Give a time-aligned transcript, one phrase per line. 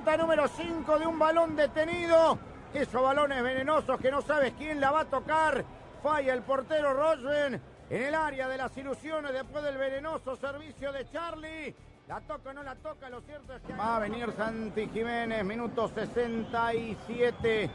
[0.00, 2.38] Camiseta número 5 de un balón detenido.
[2.72, 5.62] Esos balones venenosos que no sabes quién la va a tocar.
[6.02, 11.06] Falla el portero Rosen en el área de las ilusiones después del venenoso servicio de
[11.10, 11.74] Charlie.
[12.08, 13.74] La toca o no la toca, lo cierto es que...
[13.74, 17.70] Va a venir Santi Jiménez, minuto 67,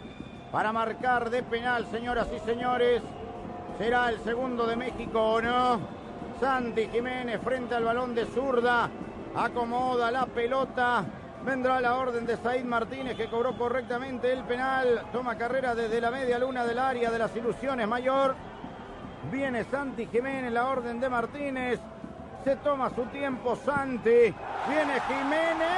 [0.52, 3.04] para marcar de penal, señoras y señores.
[3.78, 5.80] ¿Será el segundo de México o no?
[6.40, 8.90] Santi Jiménez frente al balón de zurda.
[9.36, 11.06] Acomoda la pelota.
[11.46, 15.04] Vendrá la orden de Said Martínez que cobró correctamente el penal.
[15.12, 18.36] Toma carrera desde la media luna del área de las ilusiones mayor.
[19.32, 21.80] Viene Santi Jiménez, la orden de Martínez.
[22.44, 24.34] Se toma su tiempo Santi.
[24.68, 25.70] Viene Jiménez.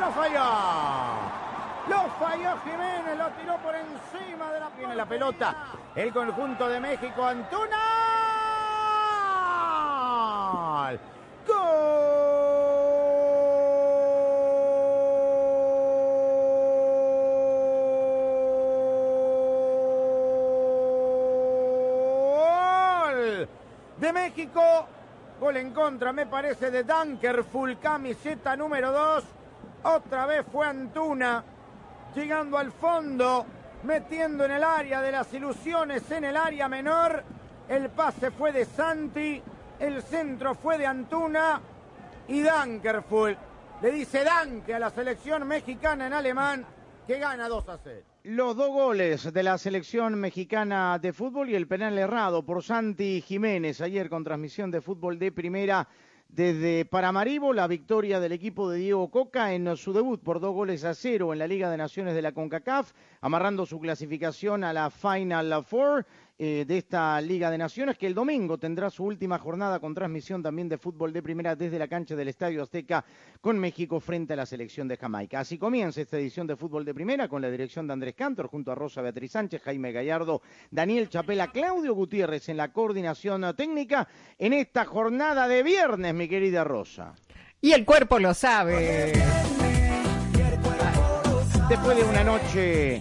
[0.00, 0.50] Lo falló.
[1.88, 5.54] Lo falló Jiménez, lo tiró por encima de la Viene la pelota.
[5.94, 7.78] El conjunto de México, Antuna.
[11.46, 11.72] Gol
[24.12, 24.60] México.
[25.40, 29.24] Gol en contra, me parece, de Dunkerfull, camiseta número 2.
[29.84, 31.42] Otra vez fue Antuna,
[32.14, 33.44] llegando al fondo,
[33.82, 37.24] metiendo en el área de las ilusiones, en el área menor.
[37.68, 39.42] El pase fue de Santi,
[39.80, 41.60] el centro fue de Antuna
[42.28, 43.36] y Dunkerfull
[43.82, 46.64] le dice Danke a la selección mexicana en alemán
[47.06, 48.11] que gana 2 a 0.
[48.24, 53.20] Los dos goles de la selección mexicana de fútbol y el penal errado por Santi
[53.20, 55.88] Jiménez ayer con transmisión de fútbol de primera
[56.28, 60.84] desde Paramaribo, la victoria del equipo de Diego Coca en su debut por dos goles
[60.84, 64.88] a cero en la Liga de Naciones de la CONCACAF, amarrando su clasificación a la
[64.90, 66.06] Final Four
[66.44, 70.42] eh, de esta Liga de Naciones, que el domingo tendrá su última jornada con transmisión
[70.42, 73.04] también de fútbol de primera desde la cancha del Estadio Azteca
[73.40, 75.38] con México frente a la selección de Jamaica.
[75.38, 78.72] Así comienza esta edición de fútbol de primera con la dirección de Andrés Cantor junto
[78.72, 84.52] a Rosa Beatriz Sánchez, Jaime Gallardo, Daniel Chapela, Claudio Gutiérrez en la coordinación técnica en
[84.52, 87.14] esta jornada de viernes, mi querida Rosa.
[87.60, 89.12] Y el cuerpo lo sabe.
[91.68, 93.00] Después de una noche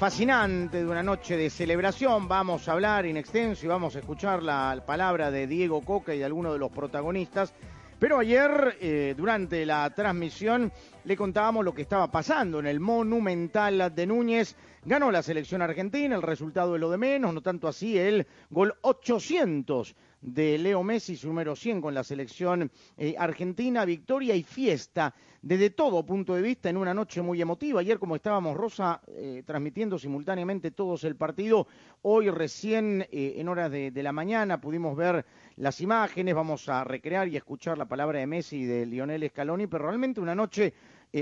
[0.00, 4.42] fascinante, de una noche de celebración, vamos a hablar in extenso y vamos a escuchar
[4.42, 7.52] la palabra de Diego Coca y de algunos de los protagonistas.
[7.98, 10.72] Pero ayer, eh, durante la transmisión,
[11.04, 14.56] le contábamos lo que estaba pasando en el Monumental de Núñez.
[14.86, 18.74] Ganó la selección argentina, el resultado es lo de menos, no tanto así el gol
[18.80, 25.14] 800 de Leo Messi, su número 100 con la selección eh, argentina, victoria y fiesta
[25.42, 27.80] desde todo punto de vista en una noche muy emotiva.
[27.80, 31.66] Ayer como estábamos Rosa eh, transmitiendo simultáneamente todos el partido,
[32.02, 35.24] hoy recién eh, en horas de, de, la mañana pudimos ver
[35.56, 39.66] las imágenes, vamos a recrear y escuchar la palabra de Messi y de Lionel Scaloni,
[39.66, 40.74] pero realmente una noche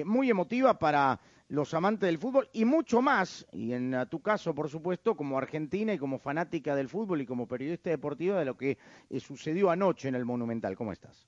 [0.04, 1.18] muy emotiva para
[1.48, 5.94] los amantes del fútbol y mucho más, y en tu caso, por supuesto, como argentina
[5.94, 8.78] y como fanática del fútbol y como periodista deportiva de lo que
[9.08, 10.76] eh, sucedió anoche en el Monumental.
[10.76, 11.26] ¿Cómo estás?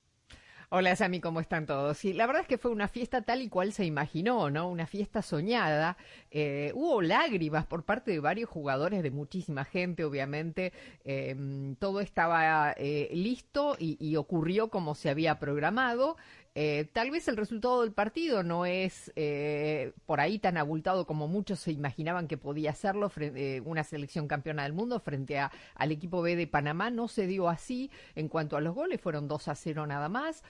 [0.73, 1.99] Hola Sami, ¿cómo están todos?
[1.99, 4.71] Sí, la verdad es que fue una fiesta tal y cual se imaginó, ¿no?
[4.71, 5.97] Una fiesta soñada.
[6.31, 10.73] Eh, hubo lágrimas por parte de varios jugadores, de muchísima gente, obviamente.
[11.05, 16.17] Eh, todo estaba eh, listo y, y, ocurrió como se había programado.
[16.57, 21.29] Eh, tal vez el resultado del partido no es eh, por ahí tan abultado como
[21.29, 25.93] muchos se imaginaban que podía serlo eh, una selección campeona del mundo frente a, al
[25.93, 26.91] equipo B de Panamá.
[26.91, 30.43] No se dio así en cuanto a los goles, fueron 2 a 0 nada más.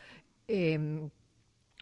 [0.48, 1.10] Em,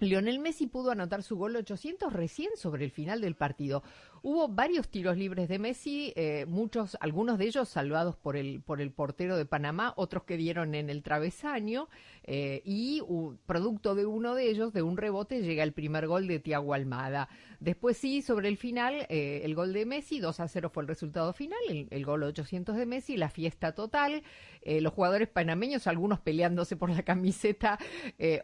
[0.00, 3.82] Lionel Messi pudo anotar su gol 800 recién sobre el final del partido.
[4.22, 8.80] Hubo varios tiros libres de Messi, eh, muchos, algunos de ellos salvados por el, por
[8.80, 11.88] el portero de Panamá, otros que dieron en el travesaño,
[12.24, 13.00] eh, y
[13.46, 17.28] producto de uno de ellos, de un rebote, llega el primer gol de Tiago Almada.
[17.60, 20.88] Después sí, sobre el final, eh, el gol de Messi, 2 a 0 fue el
[20.88, 24.22] resultado final, el, gol 800 de Messi, la fiesta total,
[24.64, 27.78] los jugadores panameños, algunos peleándose por la camiseta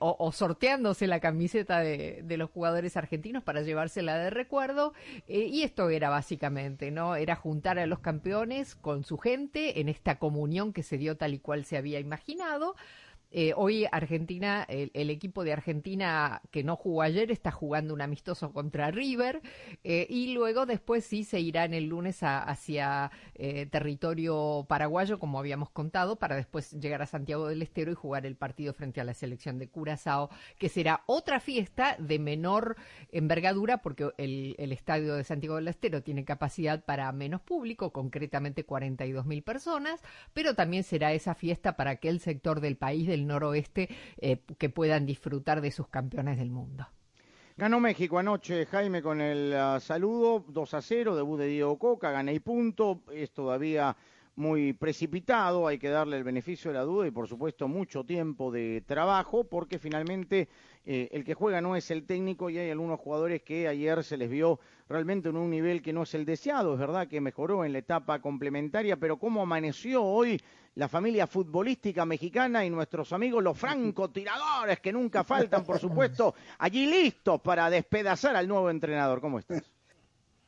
[0.00, 4.94] o, sorteándose la camiseta de, de, los jugadores argentinos para llevársela de recuerdo,
[5.28, 7.16] y esto era básicamente, ¿no?
[7.16, 11.34] Era juntar a los campeones con su gente en esta comunión que se dio tal
[11.34, 12.76] y cual se había imaginado.
[13.36, 18.52] Eh, hoy Argentina, el, equipo de Argentina que no jugó ayer está jugando un amistoso
[18.52, 19.42] contra River
[19.82, 25.68] eh, y luego después sí se irán el lunes hacia eh, territorio paraguayo, como habíamos
[25.70, 29.14] contado, para después llegar a Santiago del Estero y jugar el partido frente a la
[29.14, 32.76] selección de Curazao, que será otra fiesta de menor
[33.10, 38.64] envergadura porque el, el estadio de Santiago del Estero tiene capacidad para menos público, concretamente
[38.64, 40.00] 42 mil personas,
[40.32, 43.88] pero también será esa fiesta para aquel sector del país del noroeste
[44.18, 46.86] eh, que puedan disfrutar de sus campeones del mundo.
[47.56, 52.10] Ganó México anoche, Jaime, con el ah, saludo, 2 a 0, debut de Diego Coca,
[52.10, 53.96] gané y punto, es todavía
[54.36, 58.50] muy precipitado, hay que darle el beneficio de la duda y por supuesto mucho tiempo
[58.50, 60.48] de trabajo porque finalmente
[60.84, 64.16] eh, el que juega no es el técnico y hay algunos jugadores que ayer se
[64.16, 67.64] les vio realmente en un nivel que no es el deseado, es verdad que mejoró
[67.64, 70.40] en la etapa complementaria, pero cómo amaneció hoy
[70.76, 76.86] la familia futbolística mexicana y nuestros amigos los francotiradores que nunca faltan, por supuesto, allí
[76.86, 79.20] listos para despedazar al nuevo entrenador.
[79.20, 79.62] ¿Cómo estás?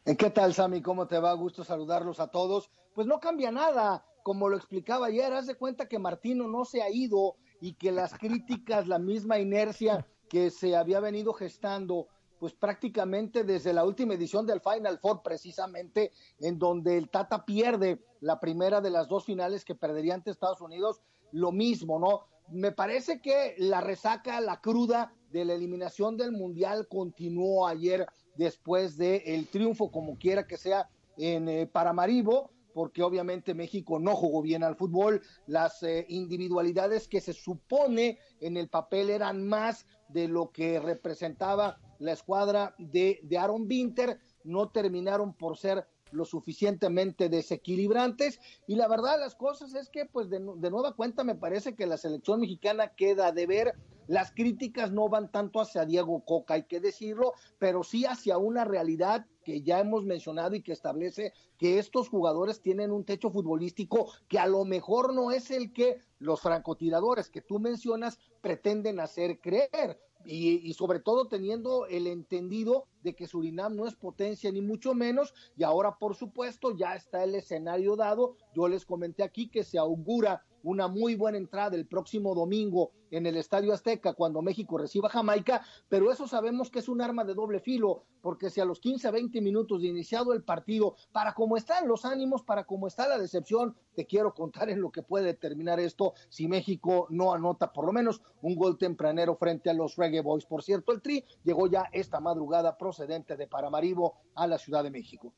[0.05, 0.83] ¿Qué tal, Sami?
[0.83, 1.33] ¿Cómo te va?
[1.33, 2.71] Gusto saludarlos a todos.
[2.95, 6.83] Pues no cambia nada, como lo explicaba ayer, haz de cuenta que Martino no se
[6.83, 12.09] ha ido y que las críticas, la misma inercia que se había venido gestando
[12.39, 18.01] pues prácticamente desde la última edición del Final Four, precisamente en donde el Tata pierde
[18.21, 21.01] la primera de las dos finales que perdería ante Estados Unidos,
[21.33, 22.27] lo mismo, ¿no?
[22.49, 28.07] Me parece que la resaca, la cruda de la eliminación del Mundial continuó ayer
[28.37, 34.15] después del el triunfo, como quiera que sea, en eh, Paramaribo, porque obviamente México no
[34.15, 39.87] jugó bien al fútbol, las eh, individualidades que se supone en el papel eran más
[40.09, 46.25] de lo que representaba la escuadra de, de Aaron Winter, no terminaron por ser lo
[46.25, 48.41] suficientemente desequilibrantes.
[48.67, 51.75] Y la verdad de las cosas es que pues de, de, nueva cuenta me parece
[51.75, 53.75] que la selección mexicana queda de ver.
[54.09, 58.65] Las críticas no van tanto hacia Diego Coca hay que decirlo pero sí hacia una
[58.65, 64.13] realidad que ya hemos mencionado y que establece que estos jugadores tienen un techo futbolístico
[64.29, 69.41] que a lo mejor no es el que los francotiradores que tú mencionas pretenden hacer
[69.41, 74.95] creer y, sobre todo teniendo el entendido de que Surinam no es potencia ni mucho
[74.95, 78.37] menos y ahora por supuesto ya está el escenario dado.
[78.55, 83.25] Yo les comenté aquí que se augura una muy buena entrada el próximo domingo en
[83.25, 87.35] el Estadio Azteca cuando México reciba Jamaica, pero eso sabemos que es un arma de
[87.35, 91.35] doble filo, porque si a los 15 a 20 minutos de iniciado el partido, para
[91.35, 95.05] cómo están los ánimos, para cómo está la decepción, te quiero contar en lo que
[95.05, 99.75] puede terminar esto si México no anota por lo menos un gol tempranero frente a
[99.75, 100.47] los Reggae Boys.
[100.47, 104.91] Por cierto, el Tri llegó ya esta madrugada procedente de Paramaribo a la Ciudad de
[104.91, 105.33] México.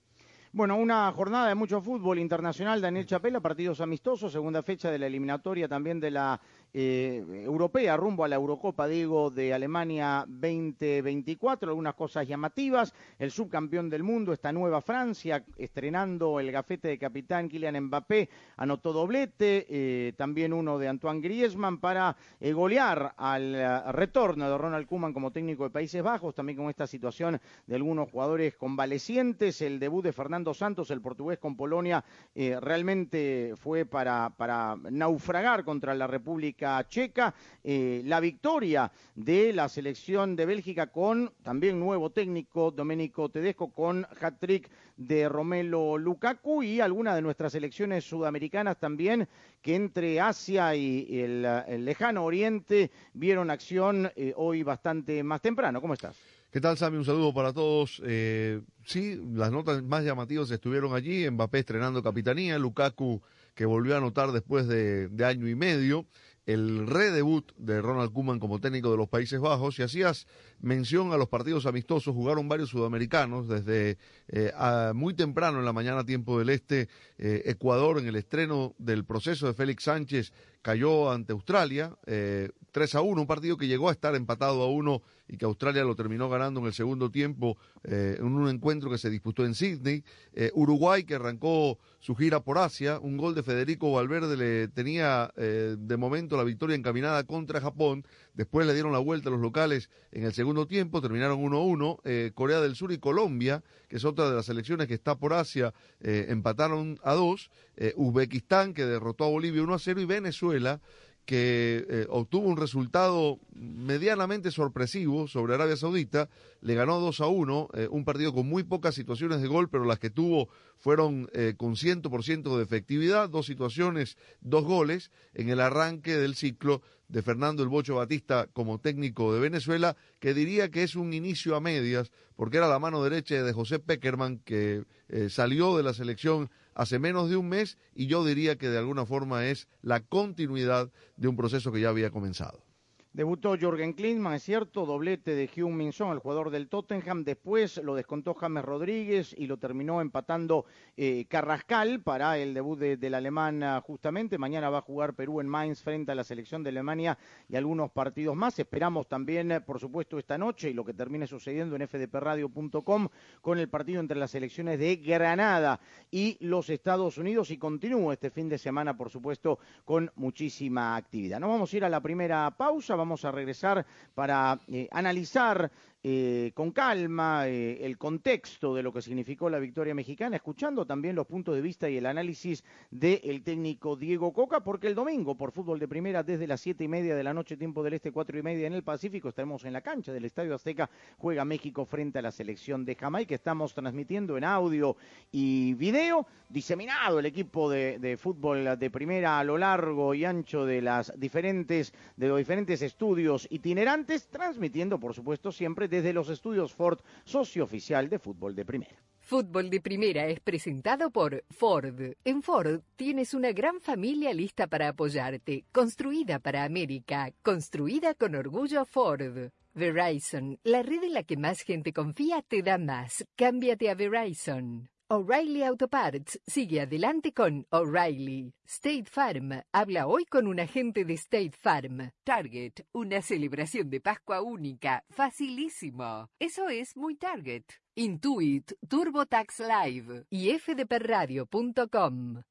[0.50, 5.07] Bueno, una jornada de mucho fútbol internacional, Daniel Chapela, partidos amistosos, segunda fecha de la
[5.07, 6.40] eliminatoria también de la
[6.75, 11.71] eh, europea rumbo a la Eurocopa, digo, de Alemania 2024.
[11.71, 12.95] Algunas cosas llamativas.
[13.19, 18.93] El subcampeón del mundo, esta nueva Francia, estrenando el gafete de capitán Kylian Mbappé, anotó
[18.93, 19.67] doblete.
[19.69, 25.31] Eh, también uno de Antoine Griezmann para eh, golear al retorno de Ronald Koeman como
[25.31, 26.35] técnico de Países Bajos.
[26.35, 29.62] También con esta situación de algunos jugadores convalecientes.
[29.62, 35.95] El debut de Fernando Santos, el portugués con Polonia, realmente fue para, para naufragar contra
[35.95, 42.71] la República Checa, eh, la victoria de la selección de Bélgica con también nuevo técnico
[42.71, 49.28] Domenico Tedesco con hat-trick de Romelo Lukaku y algunas de nuestras selecciones sudamericanas también
[49.62, 55.81] que entre Asia y el, lejano Oriente vieron acción eh, hoy bastante más temprano.
[55.81, 56.38] ¿Cómo estás?
[56.50, 56.97] ¿Qué tal, Sammy?
[56.97, 58.00] Un saludo para todos.
[58.07, 61.28] Eh, sí, las notas más llamativas estuvieron allí.
[61.31, 63.21] Mbappé estrenando capitanía, Lukaku
[63.55, 66.07] que volvió a anotar después de año y medio.
[66.47, 70.26] el redebut de Ronald Koeman como técnico de los Países Bajos y hacías
[70.61, 74.52] mención a los partidos amistosos, jugaron varios sudamericanos desde eh,
[74.95, 76.88] muy temprano en la mañana tiempo del este,
[77.19, 82.95] eh, Ecuador en el estreno del proceso de Félix Sánchez cayó ante Australia, eh, 3
[82.97, 85.95] a 1, un partido que llegó a estar empatado a 1 y que Australia lo
[85.95, 90.05] terminó ganando en el segundo tiempo eh, en un encuentro que se disputó en Sydney.
[90.33, 95.33] Eh, Uruguay, que arrancó su gira por Asia, un gol de Federico Valverde le tenía
[95.37, 98.05] eh, de momento la victoria encaminada contra Japón.
[98.38, 102.33] Después le dieron la vuelta a los locales en el segundo tiempo, terminaron 1-1.
[102.33, 105.75] Corea del Sur y Colombia, que es otra de las selecciones que está por Asia,
[106.00, 107.50] empataron a 2.
[107.97, 110.80] Uzbekistán, que derrotó a Bolivia 1-0 y Venezuela
[111.28, 116.30] que eh, obtuvo un resultado medianamente sorpresivo sobre Arabia Saudita,
[116.62, 119.85] le ganó 2 a 1, eh, un partido con muy pocas situaciones de gol, pero
[119.85, 125.61] las que tuvo fueron eh, con 100% de efectividad, dos situaciones, dos goles en el
[125.61, 130.83] arranque del ciclo de Fernando El Bocho Batista como técnico de Venezuela, que diría que
[130.83, 134.85] es un inicio a medias, porque era la mano derecha de José Peckerman, que
[135.29, 139.05] salió de la selección hace menos de un mes y yo diría que de alguna
[139.05, 142.68] forma es la continuidad de un proceso que ya había comenzado.
[143.11, 147.25] Debutó Jorgen Klinsmann, es cierto, doblete de Hugh Minson, el jugador del Tottenham.
[147.25, 153.15] Después lo descontó James Rodríguez y lo terminó empatando eh, Carrascal para el debut del
[153.15, 154.37] alemán ah, justamente.
[154.37, 157.17] Mañana va a jugar Perú en Mainz frente a la selección de Alemania
[157.49, 158.59] y algunos partidos más.
[158.59, 163.09] Esperamos también, eh, por supuesto, esta noche y lo que termine sucediendo en fdpradio.com
[163.41, 168.31] con el partido entre las selecciones de Granada y los Estados Unidos y continúa este
[168.31, 171.41] fin de semana, por supuesto, con muchísima actividad.
[171.41, 175.71] Nos vamos a ir a la primera pausa vamos a regresar para eh, analizar
[176.05, 181.17] eh, con calma eh, el contexto de lo que significó la victoria mexicana, escuchando también
[181.17, 182.62] los puntos de vista y el análisis
[182.93, 186.88] del técnico Diego Coca, porque el domingo por fútbol de primera desde las siete y
[186.88, 189.73] media de la noche, tiempo del este, cuatro y media en el Pacífico, estaremos en
[189.73, 190.88] la cancha del Estadio Azteca,
[191.19, 194.97] juega México frente a la selección de Jamaica, estamos transmitiendo en audio
[195.33, 200.64] y video, diseminado el equipo de, de fútbol de primera a lo largo y ancho
[200.64, 206.73] de las diferentes, de los diferentes estudios itinerantes, transmitiendo por supuesto siempre desde los estudios
[206.75, 208.97] Ford, socio oficial de fútbol de primera.
[209.28, 212.14] Fútbol de Primera es presentado por Ford.
[212.25, 218.87] En Ford tienes una gran familia lista para apoyarte, construida para América, construida con orgullo
[218.87, 219.50] Ford.
[219.75, 223.23] Verizon, la red en la que más gente confía, te da más.
[223.37, 224.88] Cámbiate a Verizon.
[225.11, 228.53] O'Reilly Auto Parts sigue adelante con O'Reilly.
[228.67, 232.11] State Farm habla hoy con un agente de State Farm.
[232.25, 236.29] Target, una celebración de Pascua única, facilísimo.
[236.38, 237.65] Eso es muy Target.
[237.95, 242.43] Intuit, TurboTax Live y fdperradio.com.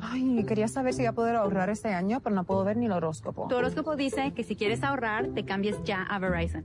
[0.00, 2.86] Ay, quería saber si voy a poder ahorrar este año, pero no puedo ver ni
[2.86, 3.46] el horóscopo.
[3.46, 6.64] Tu horóscopo dice que si quieres ahorrar, te cambies ya a Verizon.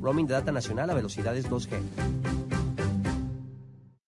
[0.00, 1.80] Roaming de data nacional a velocidades 2G.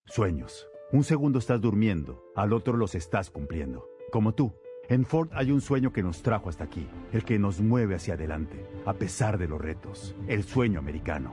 [0.06, 0.66] Sueños.
[0.92, 3.88] Un segundo estás durmiendo, al otro los estás cumpliendo.
[4.12, 4.54] Como tú.
[4.88, 8.14] En Ford hay un sueño que nos trajo hasta aquí, el que nos mueve hacia
[8.14, 11.32] adelante, a pesar de los retos, el sueño americano.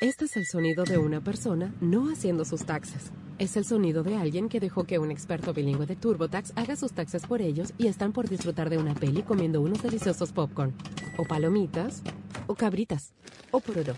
[0.00, 3.12] Este es el sonido de una persona no haciendo sus taxes.
[3.38, 6.92] Es el sonido de alguien que dejó que un experto bilingüe de TurboTax haga sus
[6.92, 10.74] taxes por ellos y están por disfrutar de una peli comiendo unos deliciosos popcorn,
[11.16, 12.02] o palomitas,
[12.46, 13.14] o cabritas,
[13.50, 13.94] o poroto.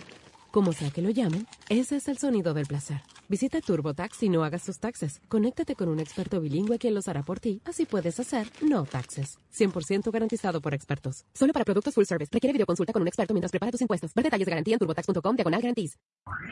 [0.50, 3.02] Como sea que lo llamen, ese es el sonido del placer.
[3.28, 5.20] Visita TurboTax y no hagas tus taxes.
[5.28, 9.38] Conéctate con un experto bilingüe quien los hará por ti, así puedes hacer no taxes.
[9.54, 11.26] 100% garantizado por expertos.
[11.34, 12.30] Solo para productos full service.
[12.32, 14.14] Requiere videoconsulta con un experto mientras prepara tus impuestos.
[14.14, 15.98] Ver detalles de garantía en turbotax.com diagonal garantís.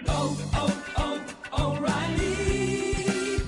[0.08, 0.68] Oh, oh,
[1.52, 2.25] oh,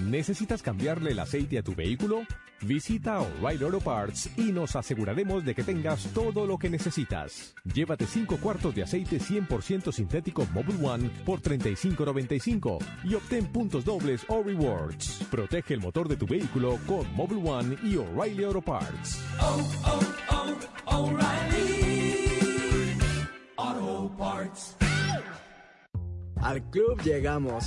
[0.08, 2.22] ¿Necesitas cambiarle el aceite a tu vehículo?
[2.62, 7.54] Visita O'Reilly Auto Parts y nos aseguraremos de que tengas todo lo que necesitas.
[7.62, 14.24] Llévate 5 cuartos de aceite 100% sintético Mobile One por $35.95 y obtén puntos dobles
[14.28, 15.26] o rewards.
[15.30, 19.22] Protege el motor de tu vehículo con Mobile One y O'Reilly Auto Parts.
[19.40, 20.00] Oh, oh,
[20.86, 22.96] oh, O'Reilly
[23.56, 24.74] Auto Parts.
[26.40, 27.66] Al club llegamos.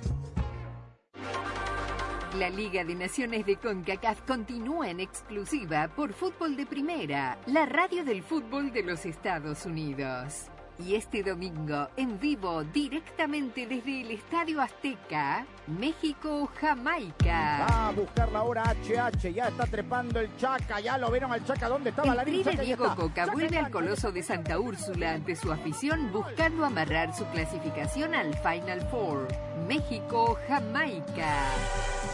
[2.35, 8.05] La Liga de Naciones de CONCACAF continúa en exclusiva por Fútbol de Primera, la radio
[8.05, 10.45] del fútbol de los Estados Unidos.
[10.87, 17.67] Y este domingo, en vivo, directamente desde el Estadio Azteca, México-Jamaica.
[17.69, 21.45] Va a buscar la hora HH, ya está trepando el Chaca, ya lo vieron al
[21.45, 22.59] Chaca, ¿dónde estaba la Escribe Chaca?
[22.61, 22.95] Ahí Diego está.
[22.95, 27.25] Coca Chaca vuelve al la- Coloso de Santa Úrsula ante su afición buscando amarrar su
[27.25, 29.27] clasificación al Final Four.
[29.67, 31.35] México-Jamaica.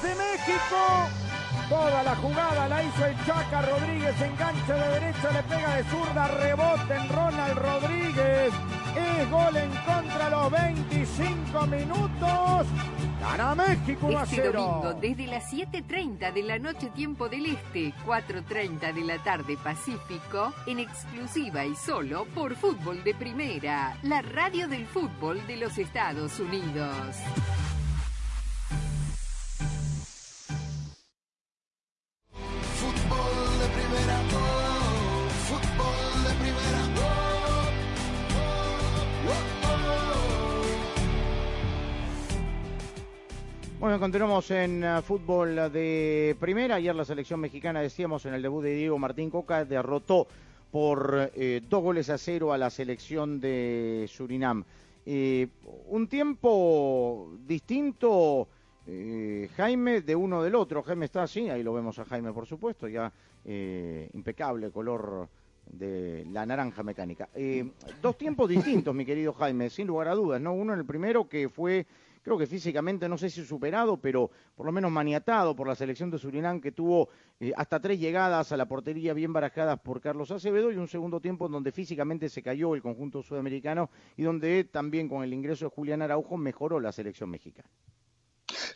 [0.04, 0.78] de México.
[1.70, 6.28] Toda la jugada la hizo el Chaca Rodríguez, enganche de derecha, le pega de zurda,
[6.30, 8.54] rebote en Ronald Rodríguez.
[8.96, 12.68] Es gol en contra a los 25 minutos.
[13.20, 14.62] Gana México 1 a Este 0.
[14.62, 20.54] domingo desde las 7.30 de la noche tiempo del Este, 4.30 de la tarde Pacífico,
[20.68, 26.40] en exclusiva y solo por Fútbol de Primera, la radio del fútbol de los Estados
[26.40, 27.18] Unidos.
[44.00, 46.76] Continuamos en eh, fútbol de primera.
[46.76, 50.28] Ayer la selección mexicana, decíamos, en el debut de Diego Martín Coca, derrotó
[50.72, 54.64] por eh, dos goles a cero a la selección de Surinam.
[55.06, 55.48] Eh,
[55.88, 58.48] un tiempo distinto,
[59.56, 60.84] Jaime, de uno del otro.
[60.84, 63.12] Jaime está así, ahí lo vemos a Jaime, por supuesto, ya
[64.14, 65.28] impecable color
[65.66, 67.30] de la naranja mecánica.
[68.02, 70.54] Dos tiempos distintos, mi querido Jaime, sin lugar a dudas, ¿no?
[70.54, 71.86] Uno en el primero que fue
[72.28, 76.12] creo que físicamente, no sé si superado, pero por lo menos maniatado por la selección
[76.12, 77.08] de Surinam, que tuvo
[77.40, 81.22] eh, hasta tres llegadas a la portería bien barajadas por Carlos Acevedo, y un segundo
[81.22, 85.66] tiempo en donde físicamente se cayó el conjunto sudamericano y donde también con el ingreso
[85.66, 87.70] de Julián Araujo mejoró la selección mexicana.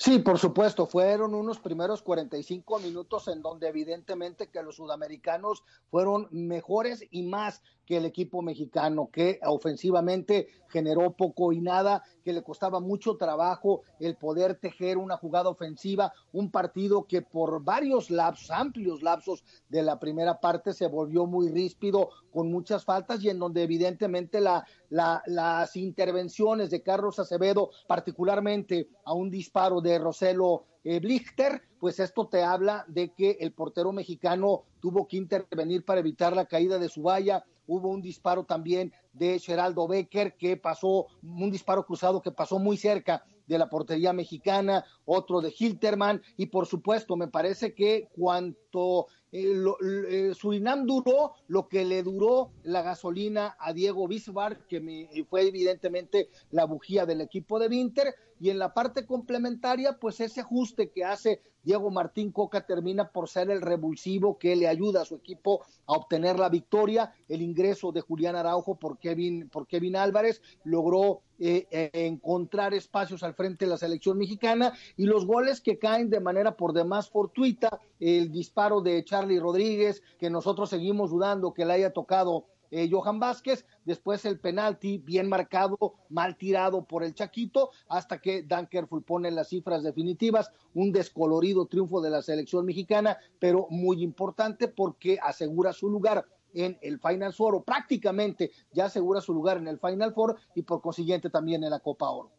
[0.03, 6.27] Sí, por supuesto, fueron unos primeros 45 minutos en donde evidentemente que los sudamericanos fueron
[6.31, 12.41] mejores y más que el equipo mexicano, que ofensivamente generó poco y nada, que le
[12.41, 18.49] costaba mucho trabajo el poder tejer una jugada ofensiva, un partido que por varios lapsos,
[18.49, 23.39] amplios lapsos de la primera parte se volvió muy ríspido, con muchas faltas y en
[23.39, 30.65] donde evidentemente la, la, las intervenciones de Carlos Acevedo, particularmente a un disparo de Roselo
[30.83, 35.99] eh, Blichter, pues esto te habla de que el portero mexicano tuvo que intervenir para
[35.99, 37.43] evitar la caída de su valla.
[37.67, 42.77] Hubo un disparo también de Geraldo Becker que pasó, un disparo cruzado que pasó muy
[42.77, 49.07] cerca de la portería mexicana, otro de Hilterman y por supuesto me parece que cuanto
[49.31, 54.79] eh, lo, eh, Surinam duró lo que le duró la gasolina a Diego Bismarck, que
[54.81, 60.19] me, fue evidentemente la bujía del equipo de Winter, y en la parte complementaria, pues
[60.19, 65.01] ese ajuste que hace Diego Martín Coca termina por ser el revulsivo que le ayuda
[65.01, 69.67] a su equipo a obtener la victoria, el ingreso de Julián Araujo por Kevin, por
[69.67, 75.25] Kevin Álvarez logró eh, eh, encontrar espacios al frente de la selección mexicana y los
[75.25, 80.69] goles que caen de manera por demás fortuita, el disparo de Charlie Rodríguez, que nosotros
[80.69, 85.77] seguimos dudando que le haya tocado eh, Johan Vázquez, después el penalti bien marcado,
[86.09, 88.69] mal tirado por el Chaquito, hasta que Dan
[89.05, 95.19] pone las cifras definitivas, un descolorido triunfo de la selección mexicana, pero muy importante porque
[95.21, 100.13] asegura su lugar en el Final Four, prácticamente ya asegura su lugar en el Final
[100.13, 102.31] Four y por consiguiente también en la Copa Oro.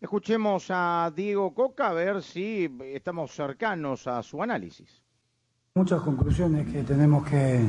[0.00, 5.05] Escuchemos a Diego Coca a ver si estamos cercanos a su análisis.
[5.76, 7.68] Muchas conclusiones que tenemos que,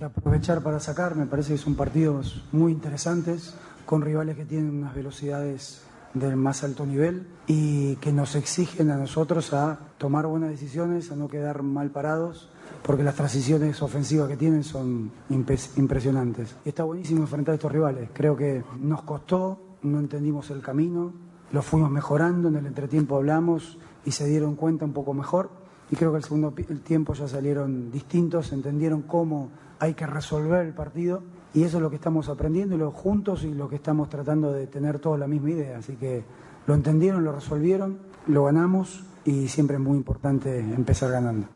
[0.00, 1.16] aprovechar para sacar.
[1.16, 5.82] Me parece que son partidos muy interesantes, con rivales que tienen unas velocidades
[6.14, 11.16] del más alto nivel y que nos exigen a nosotros a tomar buenas decisiones, a
[11.16, 12.48] no quedar mal parados
[12.84, 16.54] porque las transiciones ofensivas que tienen son impresionantes.
[16.64, 18.10] Y está buenísimo enfrentar a estos rivales.
[18.12, 21.12] Creo que nos costó, no entendimos el camino,
[21.50, 25.61] lo fuimos mejorando, en el entretiempo hablamos y se dieron cuenta un poco mejor.
[25.92, 30.72] Y creo que el segundo tiempo ya salieron distintos, entendieron cómo hay que resolver el
[30.72, 31.22] partido.
[31.52, 35.00] Y eso es lo que estamos aprendiendo juntos y lo que estamos tratando de tener
[35.00, 35.76] todos la misma idea.
[35.76, 36.24] Así que
[36.66, 41.48] lo entendieron, lo resolvieron, lo ganamos y siempre es muy importante empezar ganando.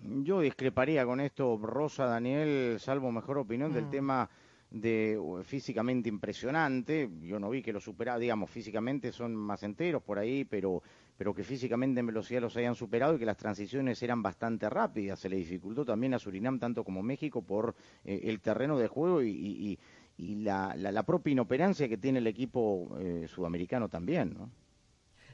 [0.00, 3.90] Yo discreparía con esto, Rosa, Daniel, salvo mejor opinión del mm.
[3.90, 4.30] tema
[4.70, 7.10] de físicamente impresionante.
[7.22, 10.80] Yo no vi que lo superara, digamos, físicamente son más enteros por ahí, pero,
[11.18, 15.18] pero que físicamente en velocidad los hayan superado y que las transiciones eran bastante rápidas.
[15.18, 19.20] Se le dificultó también a Surinam, tanto como México, por eh, el terreno de juego
[19.22, 19.78] y,
[20.16, 24.50] la, la, propia inoperancia que tiene el equipo eh, sudamericano también, ¿no?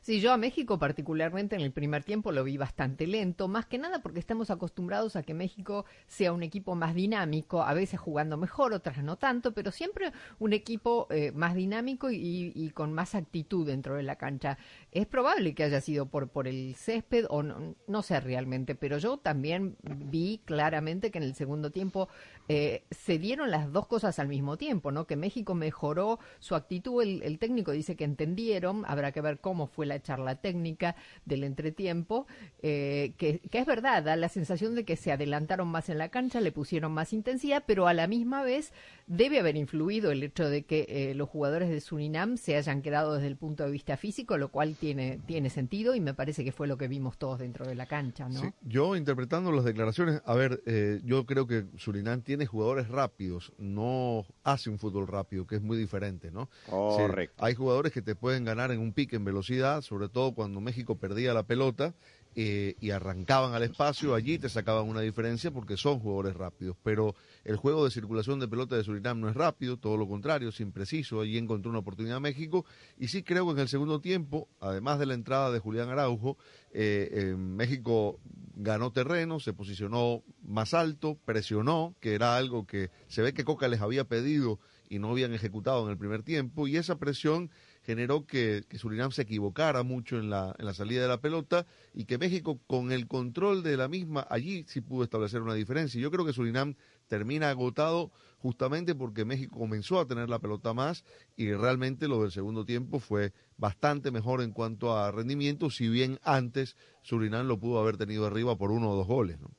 [0.04, 3.78] Sí, yo a México particularmente en el primer tiempo lo vi bastante lento, más que
[3.78, 8.36] nada porque estamos acostumbrados a que México sea un equipo más dinámico, a veces jugando
[8.36, 13.66] mejor, otras no tanto, pero siempre un equipo eh, más dinámico y, con más actitud
[13.66, 14.58] dentro de la cancha.
[14.94, 18.98] Es probable que haya sido por, por el césped o no, no sé realmente, pero
[18.98, 22.08] yo también vi claramente que en el segundo tiempo
[22.46, 25.06] eh, se dieron las dos cosas al mismo tiempo, ¿no?
[25.06, 29.86] Que México mejoró su actitud, el, técnico dice que entendieron, habrá que ver cómo fue
[29.86, 32.26] la charla técnica del entretiempo,
[32.62, 36.40] eh, que, es verdad, da la sensación de que se adelantaron más en la cancha,
[36.40, 38.72] le pusieron más intensidad, pero a la misma vez
[39.06, 43.14] debe haber influido el hecho de que eh, los jugadores de Surinam se hayan quedado
[43.14, 46.52] desde el punto de vista físico, lo cual tiene, tiene sentido y me parece que
[46.52, 48.52] fue lo que vimos todos dentro de la cancha, ¿no?
[48.60, 50.62] yo interpretando las declaraciones, a ver,
[51.04, 55.62] yo creo que Surinam tiene tiene jugadores rápidos, no hace un fútbol rápido, que es
[55.62, 56.50] muy diferente, ¿no?
[56.68, 57.44] Correcto.
[57.44, 60.96] hay jugadores que te pueden ganar en un pique en velocidad, sobre todo cuando México
[60.96, 61.94] perdía la pelota
[62.34, 66.76] eh, y arrancaban al espacio, allí te sacaban una diferencia porque son jugadores rápidos.
[66.82, 70.48] Pero el juego de circulación de pelota de Surinam no es rápido, todo lo contrario,
[70.48, 71.20] es impreciso.
[71.20, 72.64] Allí encontró una oportunidad México.
[72.98, 76.38] Y sí creo que en el segundo tiempo, además de la entrada de Julián Araujo,
[76.72, 78.18] eh, México
[78.56, 83.68] ganó terreno, se posicionó más alto, presionó, que era algo que se ve que Coca
[83.68, 86.68] les había pedido y no habían ejecutado en el primer tiempo.
[86.68, 87.50] Y esa presión
[87.82, 92.04] generó que, Surinam se equivocara mucho en la, en la salida de la pelota y
[92.04, 96.00] que México con el control de la misma allí sí pudo establecer una diferencia.
[96.00, 96.76] Yo creo que Surinam
[97.14, 101.04] termina agotado justamente porque México comenzó a tener la pelota más
[101.36, 106.18] y realmente lo del segundo tiempo fue bastante mejor en cuanto a rendimiento, si bien
[106.24, 109.40] antes Surinam lo pudo haber tenido arriba por uno o dos goles.
[109.40, 109.50] ¿no?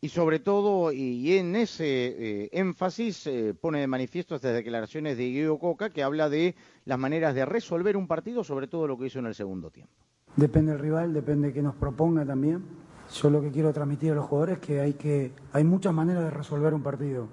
[0.00, 5.28] Y sobre todo, y en ese eh, énfasis, eh, pone de manifiesto estas declaraciones de
[5.28, 9.06] Guido Coca, que habla de las maneras de resolver un partido, sobre todo lo que
[9.06, 9.92] hizo en el segundo tiempo.
[10.34, 12.64] Depende del rival, depende de que nos proponga también.
[13.12, 16.24] Yo lo que quiero transmitir a los jugadores es que hay, que hay muchas maneras
[16.24, 17.28] de resolver un partido,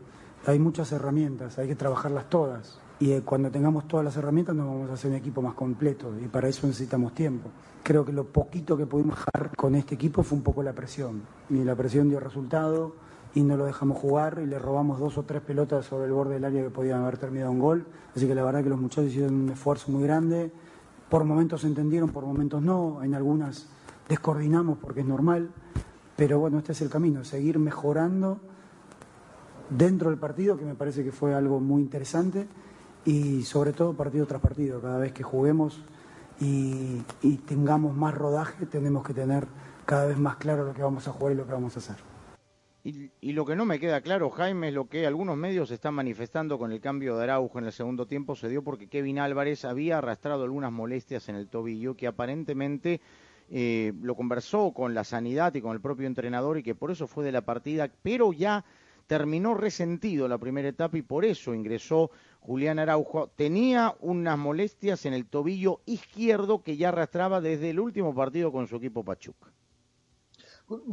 [0.45, 2.79] hay muchas herramientas, hay que trabajarlas todas.
[2.99, 6.11] Y eh, cuando tengamos todas las herramientas nos vamos a hacer un equipo más completo
[6.19, 7.49] y para eso necesitamos tiempo.
[7.81, 11.21] Creo que lo poquito que pudimos dejar con este equipo fue un poco la presión.
[11.49, 12.93] Y la presión dio resultado
[13.33, 16.33] y no lo dejamos jugar y le robamos dos o tres pelotas sobre el borde
[16.33, 17.85] del área que podían haber terminado un gol.
[18.13, 20.51] Así que la verdad que los muchachos hicieron un esfuerzo muy grande.
[21.09, 23.01] Por momentos entendieron, por momentos no.
[23.01, 23.69] En algunas
[24.09, 25.51] descoordinamos porque es normal.
[26.19, 28.41] Pero bueno, este es el camino, seguir mejorando
[29.69, 32.45] dentro del partido, que me parece que fue algo muy interesante
[33.05, 34.81] y sobre todo partido tras partido.
[34.81, 35.81] Cada vez que juguemos
[36.41, 37.03] y,
[37.47, 39.47] tengamos más rodaje, tenemos que tener
[39.85, 41.95] cada vez más claro lo que vamos a jugar y lo que vamos a hacer.
[42.83, 45.93] Y, y, lo que no me queda claro, Jaime, es lo que algunos medios están
[45.93, 49.63] manifestando con el cambio de Araujo en el segundo tiempo se dio porque Kevin Álvarez
[49.63, 52.99] había arrastrado algunas molestias en el tobillo que aparentemente
[53.51, 57.07] eh, lo conversó con la sanidad y con el propio entrenador y que por eso
[57.07, 58.63] fue de la partida, pero ya
[59.07, 63.27] terminó resentido la primera etapa y por eso ingresó Julián Araujo.
[63.35, 68.67] Tenía unas molestias en el tobillo izquierdo que ya arrastraba desde el último partido con
[68.67, 69.51] su equipo Pachuca.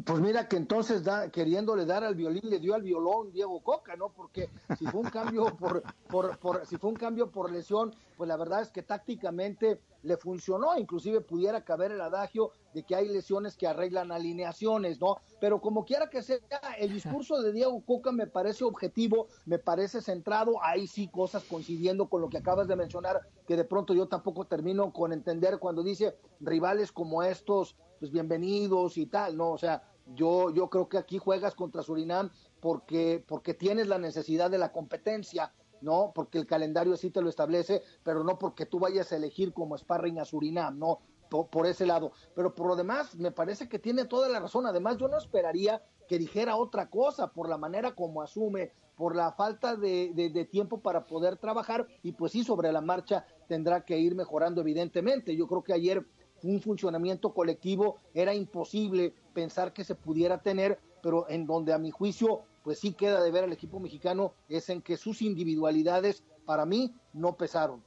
[0.06, 4.08] Pues mira que entonces queriéndole dar al violín le dio al violón Diego Coca, ¿no?
[4.08, 8.28] Porque si fue un cambio por, por, por, si fue un cambio por lesión, pues
[8.28, 13.08] la verdad es que tácticamente le funcionó, inclusive pudiera caber el adagio de que hay
[13.08, 15.16] lesiones que arreglan alineaciones, ¿no?
[15.40, 16.38] Pero como quiera que sea,
[16.78, 22.08] el discurso de Diego Coca me parece objetivo, me parece centrado, hay sí cosas coincidiendo
[22.08, 25.82] con lo que acabas de mencionar, que de pronto yo tampoco termino con entender cuando
[25.82, 29.50] dice rivales como estos pues bienvenidos y tal, ¿no?
[29.50, 29.82] O sea,
[30.14, 34.72] yo, yo creo que aquí juegas contra Surinam porque, porque tienes la necesidad de la
[34.72, 36.12] competencia, ¿no?
[36.14, 39.76] Porque el calendario así te lo establece, pero no porque tú vayas a elegir como
[39.76, 41.00] sparring a Surinam, ¿no?
[41.28, 42.12] por, ese lado.
[42.34, 44.66] Pero por lo demás, me parece que tiene toda la razón.
[44.66, 49.32] Además, yo no esperaría que dijera otra cosa por la manera como asume, por la
[49.32, 53.98] falta de, de, tiempo para poder trabajar y pues sí, sobre la marcha tendrá que
[53.98, 55.36] ir mejorando evidentemente.
[55.36, 56.06] Yo creo que ayer
[56.42, 61.90] un funcionamiento colectivo era imposible pensar que se pudiera tener, pero en donde a mi
[61.90, 66.66] juicio pues sí queda de ver al equipo mexicano es en que sus individualidades para
[66.66, 67.80] mí no pesaron.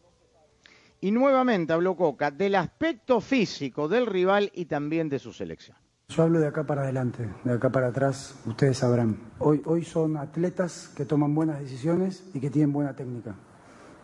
[1.01, 5.75] Y nuevamente habló Coca del aspecto físico del rival y también de su selección.
[6.07, 9.33] Yo hablo de acá para adelante, de acá para atrás, ustedes sabrán.
[9.39, 13.35] Hoy, hoy son atletas que toman buenas decisiones y que tienen buena técnica.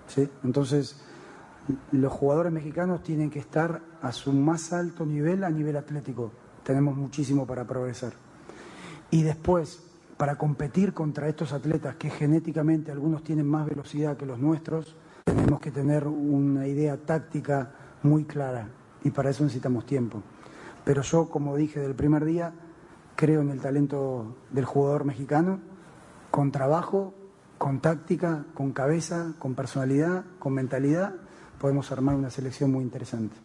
[0.08, 0.28] ¿sí?
[0.44, 1.02] Entonces,
[1.94, 6.34] los jugadores mexicanos tienen que estar a su más alto nivel a nivel atlético.
[6.66, 8.12] Tenemos muchísimo para progresar.
[9.10, 9.85] Y después,
[10.18, 15.60] para competir contra estos atletas que genéticamente algunos tienen más velocidad que los nuestros, tenemos
[15.60, 17.72] que tener una idea táctica
[18.04, 18.70] muy clara
[19.04, 20.22] y para eso necesitamos tiempo.
[20.84, 22.54] Pero yo, como dije del primer día,
[23.16, 25.60] creo en el talento del jugador mexicano,
[26.32, 27.14] con trabajo,
[27.58, 31.16] con táctica, con cabeza, con personalidad, con mentalidad,
[31.60, 33.45] podemos armar una selección muy interesante.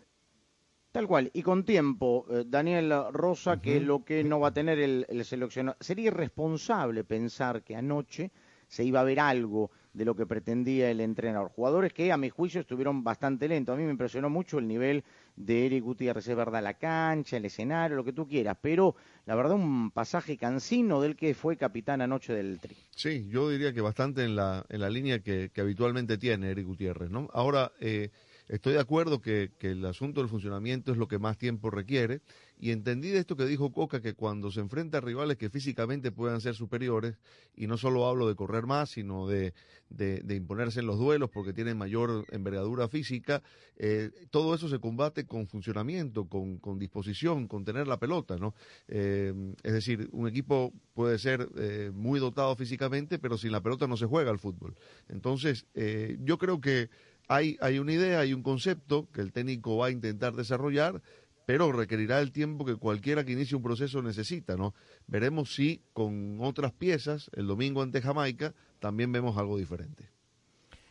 [0.93, 3.61] Tal cual, y con tiempo, eh, Daniel Rosa, uh -huh.
[3.61, 5.77] que es lo que no va a tener el, el seleccionado.
[5.81, 8.33] Sería irresponsable pensar que anoche
[8.67, 11.51] se iba a ver algo de lo que pretendía el entrenador.
[11.51, 13.73] Jugadores que a mi juicio estuvieron bastante lentos.
[13.73, 15.03] A mí me impresionó mucho el nivel
[15.35, 18.95] de Eric Gutiérrez, es verdad, la cancha, el escenario, lo que tú quieras, pero
[19.27, 22.77] la verdad un pasaje cansino del que fue capitán anoche del Tri.
[22.91, 26.67] Sí, yo diría que bastante en la, en la línea que, que habitualmente tiene Eric
[26.67, 27.29] Gutiérrez, ¿no?
[27.33, 28.11] Ahora, eh,
[28.51, 32.21] estoy de acuerdo que, que el asunto del funcionamiento es lo que más tiempo requiere
[32.61, 36.13] y entendí de esto que dijo Coca que cuando se enfrenta a rivales que físicamente
[36.13, 37.17] puedan ser superiores,
[37.57, 39.55] y no solo hablo de correr más, sino de,
[39.89, 43.43] de, imponerse en los duelos porque tienen mayor envergadura física,
[43.77, 48.55] eh, todo eso se combate con funcionamiento, con, con, disposición, con tener la pelota, ¿no?
[48.89, 49.33] Eh,
[49.63, 53.97] es decir, un equipo puede ser eh, muy dotado físicamente, pero sin la pelota no
[53.97, 54.77] se juega al fútbol.
[55.09, 56.91] Entonces, eh, yo creo que
[57.31, 61.01] hay, hay una idea, hay un concepto que el técnico va a intentar desarrollar,
[61.47, 64.75] pero requerirá el tiempo que cualquiera que inicie un proceso necesita, ¿no?
[65.07, 70.11] Veremos si con otras piezas, el domingo ante Jamaica, también vemos algo diferente.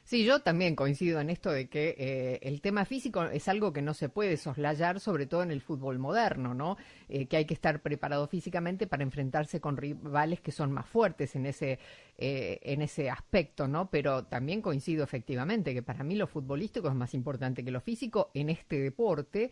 [0.10, 3.84] Sí, yo también coincido en esto de que eh, el tema físico es algo que
[3.84, 6.78] no se puede soslayar, sobre todo en el fútbol moderno, ¿no?
[7.10, 11.36] Eh, que hay que estar preparado físicamente para enfrentarse con rivales que son más fuertes
[11.36, 11.78] en ese,
[12.18, 13.92] eh, en ese aspecto, ¿no?
[13.92, 18.32] Pero también coincido efectivamente que para mí lo futbolístico es más importante que lo físico
[18.34, 19.52] en este deporte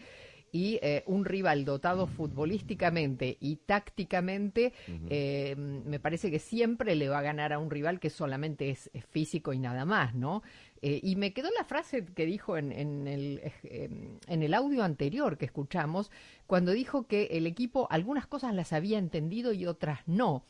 [0.51, 5.07] y eh, un rival dotado futbolísticamente y tácticamente, uh -huh.
[5.09, 8.89] eh, me parece que siempre le va a ganar a un rival que solamente es,
[8.93, 10.41] es físico y nada más, ¿no?
[10.81, 13.89] Eh, y me quedó la frase que dijo en, en, el, eh,
[14.27, 16.11] en el audio anterior que escuchamos,
[16.45, 20.43] cuando dijo que el equipo algunas cosas las había entendido y otras no.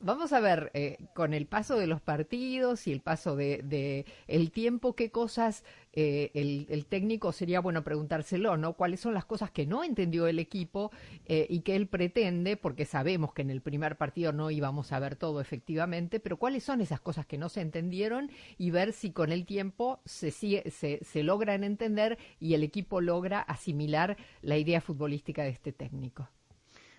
[0.00, 4.06] Vamos a ver, eh, con el paso de los partidos y el paso de, de
[4.26, 5.64] el tiempo, qué cosas
[6.00, 8.74] eh, el, técnico sería bueno preguntárselo, ¿no?
[8.74, 10.92] ¿Cuáles son las cosas que no entendió el equipo
[11.26, 15.00] eh, y que él pretende, porque sabemos que en el primer partido no íbamos a
[15.00, 19.10] ver todo efectivamente, pero cuáles son esas cosas que no se entendieron y ver si
[19.10, 24.80] con el tiempo se, se, se logran entender y el equipo logra asimilar la idea
[24.80, 26.28] futbolística de este técnico.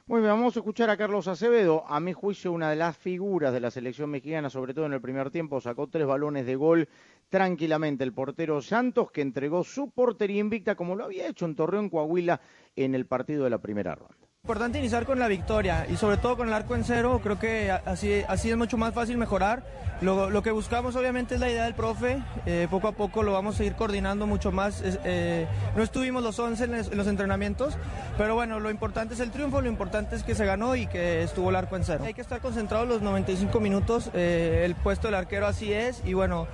[0.09, 1.85] Muy bien, vamos a escuchar a Carlos Acevedo.
[1.87, 5.01] A mi juicio, una de las figuras de la selección mexicana, sobre todo en el
[5.01, 6.89] primer tiempo, sacó tres balones de gol
[7.29, 8.03] tranquilamente.
[8.03, 12.41] El portero Santos, que entregó su portería invicta, como lo había hecho en Torreón, Coahuila,
[12.75, 14.28] en el partido de la primera ronda.
[14.49, 17.69] Importante iniciar con la victoria y sobre todo con el arco en cero, creo que
[17.69, 19.63] así, así es mucho más fácil mejorar.
[20.01, 23.31] Lo, lo que buscamos obviamente es la idea del profe, eh, poco a poco lo
[23.31, 24.81] vamos a ir coordinando mucho más.
[24.83, 27.77] Eh, no estuvimos los 11 en, en, los entrenamientos,
[28.17, 31.21] pero bueno, lo importante es el triunfo, lo importante es que se ganó y que
[31.21, 32.05] estuvo el arco en cero.
[32.07, 36.13] Hay que estar concentrados los 95 minutos, eh, el puesto del arquero así es y
[36.13, 36.47] bueno,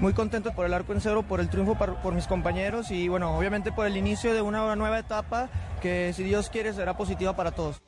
[0.00, 3.08] muy contento por el arco en cero, por el triunfo, por, por mis compañeros y
[3.08, 7.34] bueno, obviamente por el inicio de una nueva etapa que si Dios quiere será positiva
[7.34, 7.80] para todos.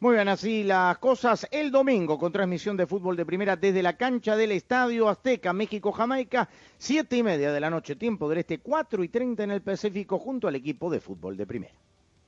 [0.00, 3.98] Muy bien, así las cosas el domingo con transmisión de fútbol de primera desde la
[3.98, 9.04] cancha del Estadio Azteca, México-Jamaica, siete y media de la noche, tiempo del este, cuatro
[9.04, 11.74] y treinta en el Pacífico junto al equipo de fútbol de primera.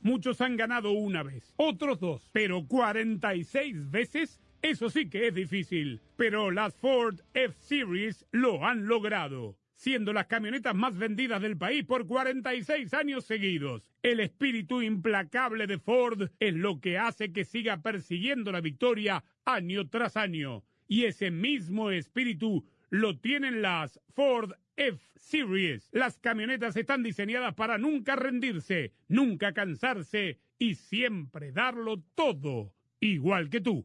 [0.02, 6.02] Muchos han ganado una vez, otros dos, pero 46 veces, eso sí que es difícil.
[6.16, 12.06] Pero las Ford F-Series lo han logrado siendo las camionetas más vendidas del país por
[12.06, 13.90] 46 años seguidos.
[14.04, 19.88] El espíritu implacable de Ford es lo que hace que siga persiguiendo la victoria año
[19.88, 20.62] tras año.
[20.86, 25.88] Y ese mismo espíritu lo tienen las Ford F-Series.
[25.90, 33.60] Las camionetas están diseñadas para nunca rendirse, nunca cansarse y siempre darlo todo, igual que
[33.60, 33.84] tú.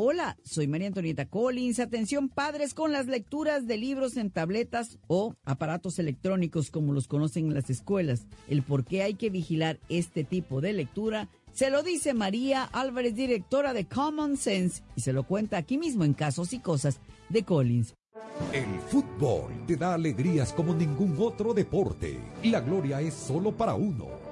[0.00, 1.80] Hola, soy María Antonieta Collins.
[1.80, 7.46] Atención padres con las lecturas de libros en tabletas o aparatos electrónicos como los conocen
[7.46, 8.28] en las escuelas.
[8.46, 13.16] El por qué hay que vigilar este tipo de lectura se lo dice María Álvarez,
[13.16, 17.42] directora de Common Sense, y se lo cuenta aquí mismo en Casos y Cosas de
[17.42, 17.94] Collins.
[18.52, 22.20] El fútbol te da alegrías como ningún otro deporte.
[22.44, 24.06] La gloria es solo para uno,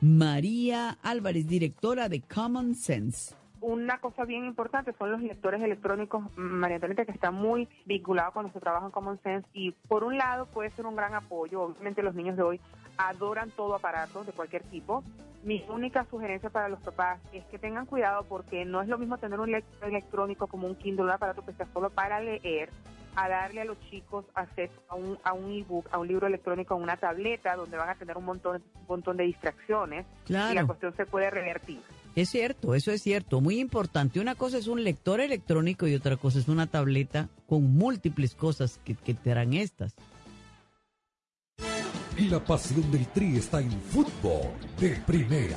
[0.00, 3.34] María Álvarez, directora de Common Sense.
[3.60, 8.42] Una cosa bien importante son los lectores electrónicos, María Antonieta, que está muy vinculado con
[8.42, 9.48] nuestro trabajo en Common Sense.
[9.52, 12.60] Y por un lado puede ser un gran apoyo, obviamente los niños de hoy
[12.96, 15.02] adoran todo aparato de cualquier tipo.
[15.42, 19.18] Mi única sugerencia para los papás es que tengan cuidado porque no es lo mismo
[19.18, 22.70] tener un lector electrónico como un Kindle, un aparato que sea solo para leer,
[23.18, 26.74] a darle a los chicos acceso a un, a un ebook, a un libro electrónico,
[26.74, 30.64] a una tableta donde van a tener un montón, un montón de distracciones y la
[30.64, 31.80] cuestión se puede revertir.
[32.14, 34.20] Es cierto, eso es cierto, muy importante.
[34.20, 38.78] Una cosa es un lector electrónico y otra cosa es una tableta con múltiples cosas
[38.84, 39.94] que, que te harán estas.
[42.30, 44.50] La pasión del Tri está en fútbol
[44.80, 45.56] de primera,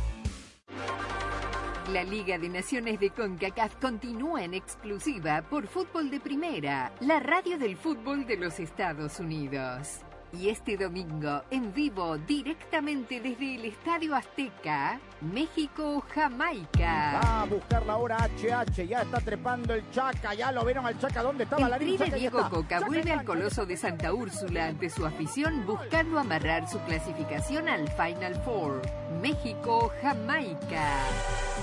[1.91, 7.57] La Liga de Naciones de CONCACAF continúa en exclusiva por Fútbol de Primera, la radio
[7.57, 10.01] del fútbol de los Estados Unidos.
[10.33, 17.19] Y este domingo, en vivo, directamente desde el Estadio Azteca, México-Jamaica.
[17.21, 20.97] Va a buscar la hora HH, ya está trepando el Chaca, ya lo vieron al
[20.97, 22.49] Chaca, ¿dónde estaba el la tri de Diego.
[22.49, 27.67] Coca Chaca vuelve al Coloso de Santa Úrsula ante su afición buscando amarrar su clasificación
[27.67, 28.81] al Final Four.
[29.21, 30.87] México-Jamaica.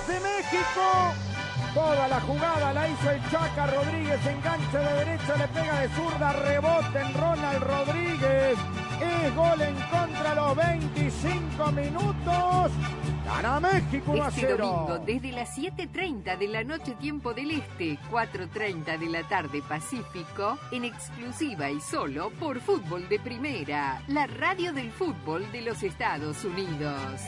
[0.07, 1.14] de México.
[1.74, 6.33] Toda la jugada la hizo el Chaca Rodríguez, enganche de derecha, le pega de zurda,
[6.33, 8.38] rebote en Ronald Rodríguez.
[8.52, 12.72] Es gol en contra los 25 minutos.
[13.26, 14.56] Gana México 1 a Este 0.
[14.56, 20.58] domingo, desde las 7.30 de la noche tiempo del Este, 4.30 de la tarde Pacífico,
[20.72, 26.42] en exclusiva y solo por Fútbol de Primera, la radio del fútbol de los Estados
[26.44, 27.20] Unidos.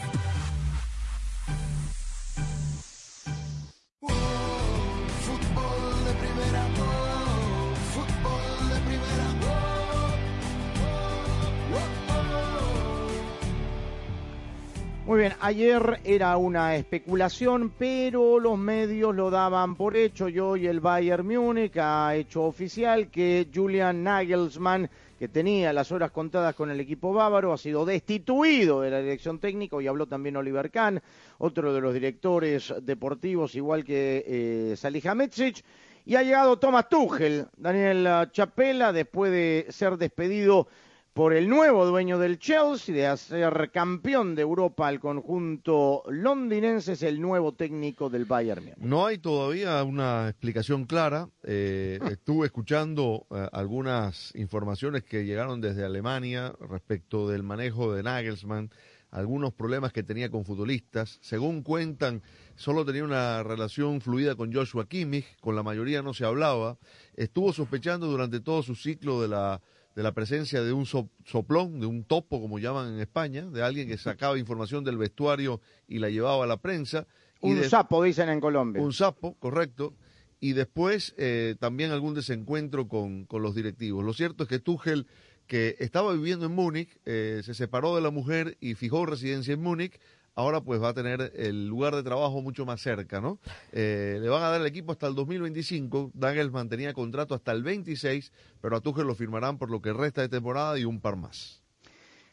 [15.10, 20.28] Muy bien, ayer era una especulación, pero los medios lo daban por hecho.
[20.28, 24.88] Y hoy el Bayern Múnich ha hecho oficial que Julian Nagelsmann,
[25.18, 29.40] que tenía las horas contadas con el equipo bávaro, ha sido destituido de la dirección
[29.40, 29.82] técnica.
[29.82, 31.02] Y habló también Oliver Kahn,
[31.38, 35.64] otro de los directores deportivos, igual que eh, Salihamidzic.
[36.06, 40.68] Y ha llegado Thomas Tuchel, Daniel Chapela, después de ser despedido
[41.12, 47.02] por el nuevo dueño del Chelsea, de hacer campeón de Europa al conjunto londinense, es
[47.02, 48.78] el nuevo técnico del Bayern Múnich.
[48.78, 51.28] No hay todavía una explicación clara.
[51.42, 58.70] Eh, estuve escuchando eh, algunas informaciones que llegaron desde Alemania respecto del manejo de Nagelsmann,
[59.10, 61.18] algunos problemas que tenía con futbolistas.
[61.22, 62.22] Según cuentan,
[62.54, 66.78] solo tenía una relación fluida con Joshua Kimmich, con la mayoría no se hablaba.
[67.16, 69.60] Estuvo sospechando durante todo su ciclo de la
[69.94, 73.88] de la presencia de un soplón, de un topo, como llaman en España, de alguien
[73.88, 77.06] que sacaba información del vestuario y la llevaba a la prensa.
[77.40, 78.82] Un sapo, dicen en Colombia.
[78.82, 79.94] Un sapo, correcto.
[80.38, 84.04] Y después eh, también algún desencuentro con, con, los directivos.
[84.04, 85.06] Lo cierto es que Tuchel,
[85.46, 89.62] que estaba viviendo en Múnich, eh, se separó de la mujer y fijó residencia en
[89.62, 89.98] Múnich,
[90.40, 93.38] ahora pues va a tener el lugar de trabajo mucho más cerca, ¿no?
[93.72, 97.62] Eh, le van a dar el equipo hasta el 2025, Daniels tenía contrato hasta el
[97.62, 101.16] 26, pero a Tuchel lo firmarán por lo que resta de temporada y un par
[101.16, 101.59] más.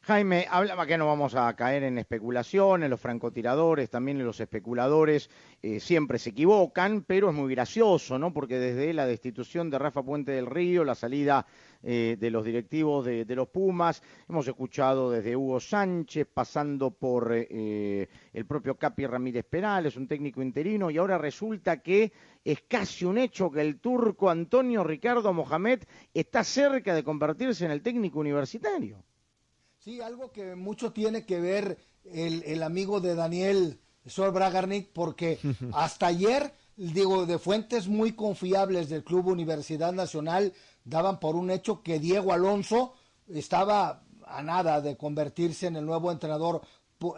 [0.07, 5.29] Jaime, hablaba que no vamos a caer en especulaciones, los francotiradores, también los especuladores
[5.61, 8.31] eh, siempre se equivocan, pero es muy gracioso, ¿no?
[8.31, 11.45] Porque desde la destitución de Rafa Puente del Río, la salida
[11.83, 18.07] eh, de los directivos de, los Pumas, hemos escuchado desde Hugo Sánchez, pasando por eh,
[18.31, 22.13] el propio Capi Ramírez Perales, un técnico interino, y ahora resulta que
[22.45, 25.81] es casi un hecho que el turco Antonio Ricardo Mohamed
[26.13, 29.03] está cerca de convertirse en el técnico universitario.
[29.79, 35.39] Sí, algo que mucho tiene que ver el, amigo de Daniel Sol Bragarnik, porque
[35.73, 40.53] hasta ayer, digo, de fuentes muy confiables del Club Universidad Nacional,
[40.83, 42.95] daban por un hecho que Diego Alonso
[43.27, 46.61] estaba a nada de convertirse en el nuevo entrenador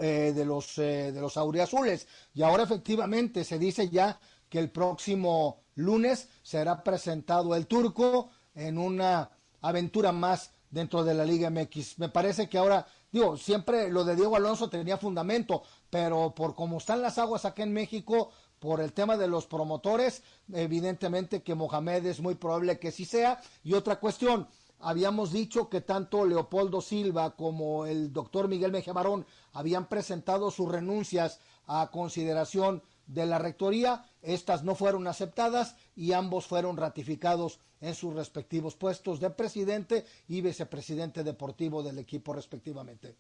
[0.01, 2.07] eh, de los eh, de los auriazules.
[2.33, 8.77] Y ahora efectivamente se dice ya que el próximo lunes será presentado el turco en
[8.77, 9.29] una
[9.61, 11.99] aventura más dentro de la Liga MX.
[11.99, 16.77] Me parece que ahora, digo, siempre lo de Diego Alonso tenía fundamento, pero por cómo
[16.77, 22.05] están las aguas acá en México, por el tema de los promotores, evidentemente que Mohamed
[22.05, 23.41] es muy probable que sí sea.
[23.63, 24.47] Y otra cuestión,
[24.79, 30.69] habíamos dicho que tanto Leopoldo Silva como el doctor Miguel Mejía Barón habían presentado sus
[30.69, 37.95] renuncias a consideración de la rectoría, estas no fueron aceptadas y ambos fueron ratificados en
[37.95, 43.15] sus respectivos puestos de presidente y vicepresidente deportivo del equipo respectivamente.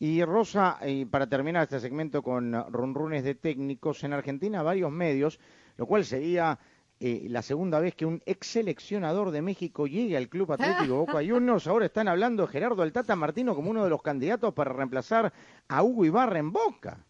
[0.00, 5.38] Y Rosa, y para terminar este segmento con runrunes de técnicos, en Argentina varios medios,
[5.76, 6.58] lo cual sería
[6.98, 11.20] eh, la segunda vez que un ex seleccionador de México llegue al Club Atlético Boca
[11.24, 11.68] Juniors.
[11.68, 15.32] Ahora están hablando de Gerardo Altata Martino como uno de los candidatos para reemplazar
[15.68, 17.04] a Hugo Ibarra en Boca.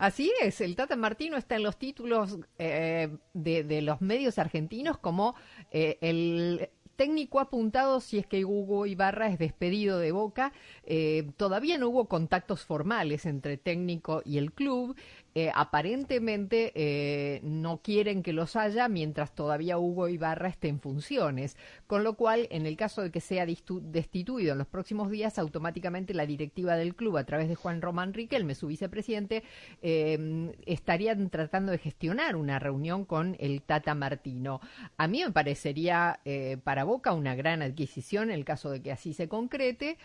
[0.00, 5.34] Así es, el Tata Martino está en los títulos eh, de, los medios argentinos como
[5.70, 10.54] eh, el técnico apuntado si es que Hugo Ibarra es despedido de Boca.
[10.84, 14.96] Eh, todavía no hubo contactos formales entre técnico y el club.
[15.34, 21.56] Eh, aparentemente eh, no quieren que los haya mientras todavía Hugo Ibarra esté en funciones,
[21.86, 26.14] con lo cual, en el caso de que sea destituido en los próximos días, automáticamente
[26.14, 29.44] la directiva del club, a través de Juan Román Riquelme, su vicepresidente,
[29.82, 34.60] eh, estarían tratando de gestionar una reunión con el Tata Martino.
[34.96, 36.20] A mí me parecería
[36.64, 39.96] para Boca una gran adquisición en el caso de que así se concrete.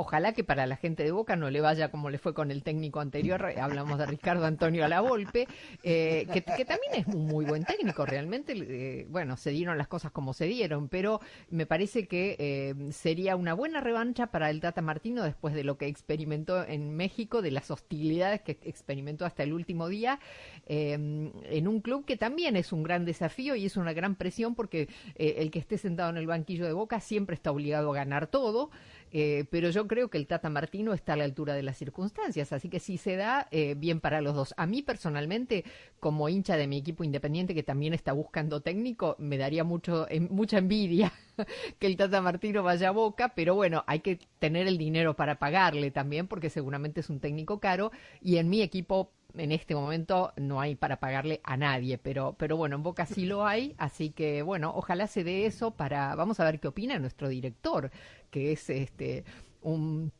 [0.00, 2.62] Ojalá que para la gente de Boca no le vaya como le fue con el
[2.62, 5.48] técnico anterior, eh, hablamos de Ricardo Antonio Alavolpe,
[5.82, 9.88] eh, que, que, también es un muy buen técnico, realmente, eh, bueno, se dieron las
[9.88, 11.20] cosas como se dieron, pero
[11.50, 15.78] me parece que eh, sería una buena revancha para el Tata Martino después de lo
[15.78, 20.20] que experimentó en México, de las hostilidades que experimentó hasta el último día,
[20.68, 24.88] en un club que también es un gran desafío y es una gran presión porque
[25.16, 28.70] el que esté sentado en el banquillo de Boca siempre está obligado a ganar todo.
[29.12, 32.52] Eh, pero yo creo que el Tata Martino está a la altura de las circunstancias,
[32.52, 34.54] así que si se da, eh, bien para los dos.
[34.56, 35.64] A mí personalmente,
[36.00, 40.58] como hincha de mi equipo independiente que también está buscando técnico, me daría mucho, mucha
[40.58, 41.12] envidia
[41.78, 45.38] que el Tata Martino vaya a Boca, pero bueno, hay que tener el dinero para
[45.38, 47.90] pagarle también, porque seguramente es un técnico caro,
[48.20, 52.56] y en mi equipo en este momento no hay para pagarle a nadie, pero, pero
[52.56, 56.40] bueno, en Boca sí lo hay, así que bueno, ojalá se dé eso para, vamos
[56.40, 57.90] a ver qué opina nuestro director,
[58.30, 59.24] que es este
[59.62, 60.12] un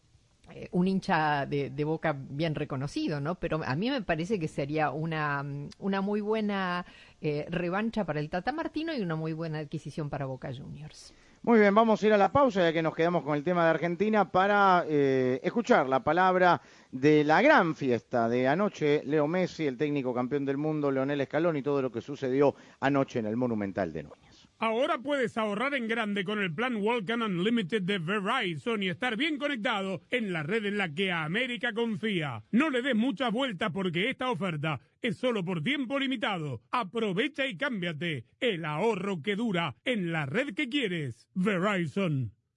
[0.55, 3.35] eh, un hincha de, Boca bien reconocido, ¿no?
[3.35, 5.45] Pero a mí me parece que sería una,
[5.79, 6.87] una muy buena
[7.21, 11.13] eh, revancha para el Tata Martino y una muy buena adquisición para Boca Juniors.
[11.43, 13.65] Muy bien, vamos a ir a la pausa ya que nos quedamos con el tema
[13.65, 19.67] de Argentina para eh, escuchar la palabra de la gran fiesta de anoche, Leo Messi,
[19.67, 23.37] el técnico campeón del mundo, Leonel Escalón y todo lo que sucedió anoche en el
[23.37, 24.28] Monumental de Núñez.
[24.61, 29.39] Ahora puedes ahorrar en grande con el plan Walkan Unlimited de Verizon y estar bien
[29.39, 32.43] conectado en la red en la que América confía.
[32.51, 36.61] No le des muchas vueltas porque esta oferta es solo por tiempo limitado.
[36.73, 41.29] Aprovecha y cámbiate el ahorro que dura en la red que quieres.
[41.35, 42.33] Verizon.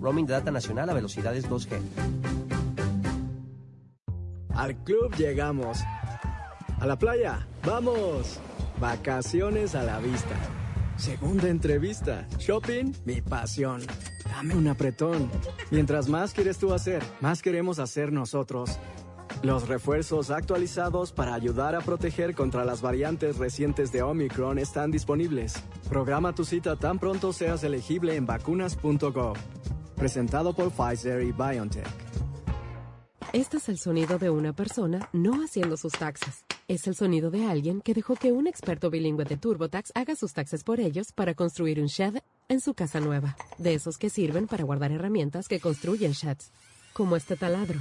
[0.00, 1.78] Roaming data nacional a velocidades 2G.
[4.54, 5.78] Al club llegamos.
[6.80, 8.38] A la playa, vamos.
[8.80, 10.36] Vacaciones a la vista.
[10.96, 12.26] Segunda entrevista.
[12.38, 13.82] Shopping, mi pasión.
[14.24, 15.30] Dame un apretón.
[15.70, 18.78] Mientras más quieres tú hacer, más queremos hacer nosotros.
[19.42, 25.54] Los refuerzos actualizados para ayudar a proteger contra las variantes recientes de Omicron están disponibles.
[25.88, 29.36] Programa tu cita tan pronto seas elegible en vacunas.gov.
[29.96, 31.88] Presentado por Pfizer y BioNTech.
[33.32, 36.44] Este es el sonido de una persona no haciendo sus taxes.
[36.68, 40.34] Es el sonido de alguien que dejó que un experto bilingüe de TurboTax haga sus
[40.34, 42.18] taxes por ellos para construir un shed
[42.48, 43.36] en su casa nueva.
[43.58, 46.52] De esos que sirven para guardar herramientas que construyen sheds,
[46.92, 47.80] como este taladro.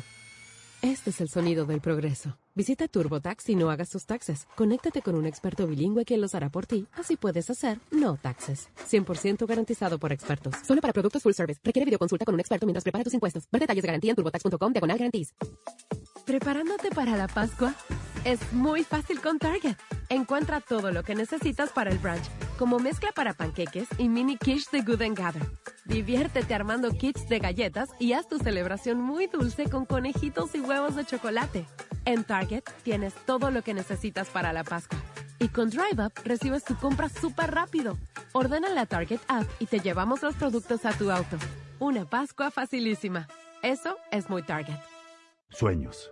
[0.82, 2.40] Este es el sonido del progreso.
[2.56, 4.48] Visita TurboTax y no hagas tus taxes.
[4.56, 6.88] Conéctate con un experto bilingüe quien los hará por ti.
[6.94, 8.70] Así puedes hacer no taxes.
[8.90, 10.56] 100% garantizado por expertos.
[10.66, 11.60] Solo para productos full service.
[11.64, 13.44] Requiere videoconsulta con un experto mientras prepara tus impuestos.
[13.52, 15.36] Ver detalles de garantía en turbotax.com diagonal guarantees.
[16.26, 17.76] ¿Preparándote para la Pascua?
[18.24, 19.76] Es muy fácil con Target.
[20.10, 24.68] Encuentra todo lo que necesitas para el brunch, como mezcla para panqueques y mini quiche
[24.72, 25.42] de Good and Gather.
[25.86, 30.96] Diviértete armando kits de galletas y haz tu celebración muy dulce con conejitos y huevos
[30.96, 31.66] de chocolate.
[32.06, 35.00] En Target tienes todo lo que necesitas para la Pascua.
[35.40, 37.98] Y con Drive Up recibes tu compra súper rápido.
[38.34, 41.38] Ordena la Target app y te llevamos los productos a tu auto.
[41.80, 43.28] Una Pascua facilísima.
[43.64, 44.78] Eso es muy Target.
[45.50, 46.12] Sueños.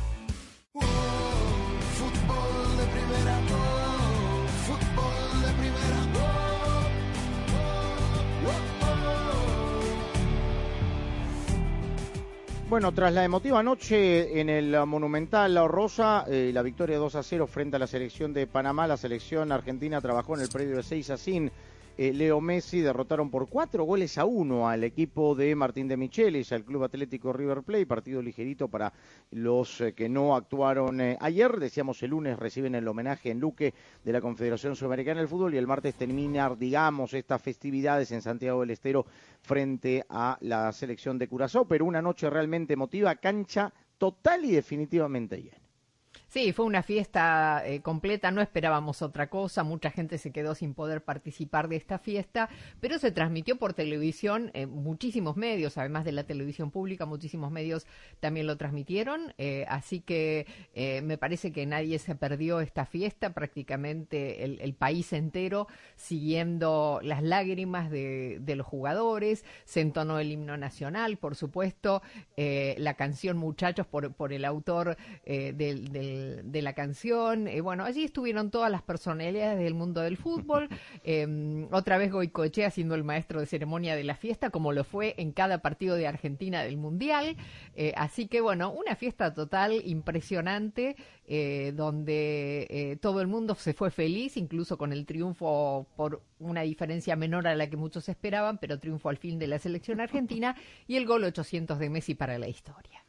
[12.71, 17.21] Bueno, tras la emotiva noche en el Monumental La Rosa, eh, la victoria 2 a
[17.21, 20.83] 0 frente a la selección de Panamá, la selección argentina trabajó en el predio de
[20.83, 21.53] 6 a 5
[21.97, 26.51] eh, Leo Messi derrotaron por cuatro goles a uno al equipo de Martín de Michelis,
[26.51, 28.93] al Club Atlético River Plate, partido ligerito para
[29.31, 31.59] los eh, que no actuaron eh, ayer.
[31.59, 33.73] Decíamos el lunes reciben el homenaje en Luque
[34.03, 38.61] de la Confederación Sudamericana del Fútbol y el martes terminar, digamos, estas festividades en Santiago
[38.61, 39.05] del Estero
[39.41, 45.37] frente a la selección de Curazao, pero una noche realmente emotiva, cancha total y definitivamente
[45.37, 45.60] llena.
[46.31, 50.73] Sí, fue una fiesta eh, completa, no esperábamos otra cosa, mucha gente se quedó sin
[50.73, 52.47] poder participar de esta fiesta,
[52.79, 57.85] pero se transmitió por televisión, en muchísimos medios, además de la televisión pública, muchísimos medios
[58.21, 63.33] también lo transmitieron, eh, así que eh, me parece que nadie se perdió esta fiesta,
[63.33, 65.67] prácticamente el, país entero
[65.97, 72.01] siguiendo las lágrimas de, de, los jugadores, se entonó el himno nacional, por supuesto,
[72.37, 77.47] la canción Muchachos por, por el autor del, del de la canción.
[77.47, 80.69] Eh, bueno, allí estuvieron todas las personalidades del mundo del fútbol.
[81.03, 85.15] Eh, otra vez Goicoechea siendo el maestro de ceremonia de la fiesta, como lo fue
[85.17, 87.37] en cada partido de Argentina del Mundial.
[87.75, 90.95] Eh, así que, bueno, una fiesta total impresionante,
[91.25, 96.61] eh, donde eh, todo el mundo se fue feliz, incluso con el triunfo por una
[96.61, 100.55] diferencia menor a la que muchos esperaban, pero triunfo al fin de la selección argentina
[100.87, 103.03] y el gol 800 de Messi para la historia.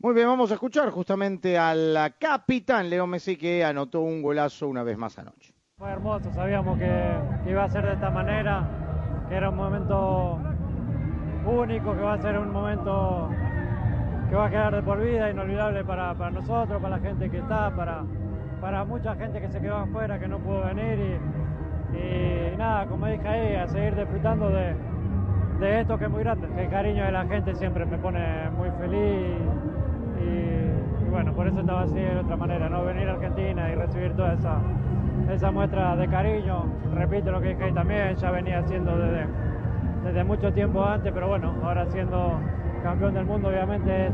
[0.00, 4.84] Muy bien, vamos a escuchar justamente al capitán Leo Messi que anotó un golazo una
[4.84, 5.52] vez más anoche.
[5.76, 10.38] Fue hermoso, sabíamos que, iba a ser de esta manera, que era un momento
[11.44, 13.28] único, que va a ser un momento
[14.30, 17.38] que va a quedar de por vida, inolvidable para, para nosotros, para la gente que
[17.38, 18.04] está, para,
[18.60, 21.18] para mucha gente que se quedó afuera, que no pudo venir
[21.92, 24.76] y, y nada, como dije ahí, a seguir disfrutando de,
[25.58, 26.46] de esto que es muy grande.
[26.56, 29.38] El cariño de la gente siempre me pone muy feliz
[30.20, 32.84] y, y, bueno, por eso estaba así de otra manera, ¿no?
[32.84, 34.60] Venir a Argentina y recibir toda esa,
[35.30, 36.64] esa muestra de cariño.
[36.94, 39.26] Repito lo que dije también, ya venía haciendo desde,
[40.04, 42.40] desde mucho tiempo antes, pero bueno, ahora siendo
[42.82, 44.12] campeón del mundo obviamente es,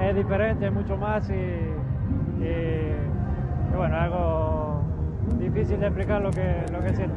[0.00, 4.82] es diferente, mucho más y, y, y bueno, algo
[5.38, 7.16] difícil de explicar lo que, lo que siento.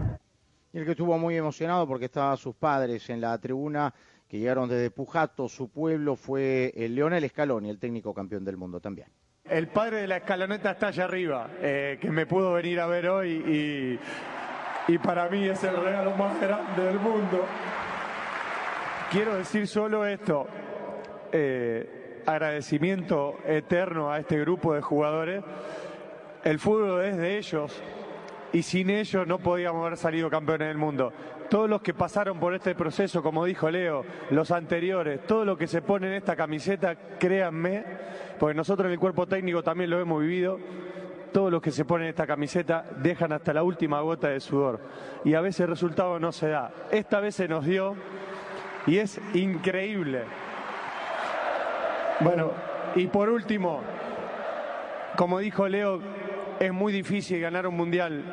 [0.73, 3.93] Y el que estuvo muy emocionado porque estaban sus padres en la tribuna
[4.27, 8.79] que llegaron desde Pujato, su pueblo, fue el Leonel Scaloni, el técnico campeón del mundo
[8.79, 9.07] también.
[9.43, 13.07] El padre de la escaloneta está allá arriba, eh, que me pudo venir a ver
[13.09, 13.99] hoy
[14.87, 17.45] y, para mí es el regalo más grande del mundo.
[19.11, 20.47] Quiero decir solo esto,
[21.31, 25.43] eh, agradecimiento eterno a este grupo de jugadores.
[26.43, 27.83] El fútbol es de ellos
[28.51, 31.13] y sin ellos no podíamos haber salido campeones del mundo
[31.49, 35.67] todos los que pasaron por este proceso, como dijo Leo, los anteriores, todo lo que
[35.67, 37.83] se pone en esta camiseta, créanme,
[38.39, 40.59] porque nosotros en el cuerpo técnico también lo hemos vivido,
[41.31, 44.79] todos los que se ponen en esta camiseta dejan hasta la última gota de sudor.
[45.23, 46.71] Y a veces el resultado no se da.
[46.91, 47.95] Esta vez se nos dio
[48.87, 50.23] y es increíble.
[52.21, 52.51] Bueno,
[52.95, 53.81] y por último,
[55.17, 55.99] como dijo Leo,
[56.59, 58.23] es muy difícil ganar un mundial.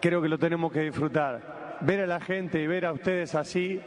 [0.00, 3.80] Creo que lo tenemos que disfrutar ver a la gente y ver a ustedes así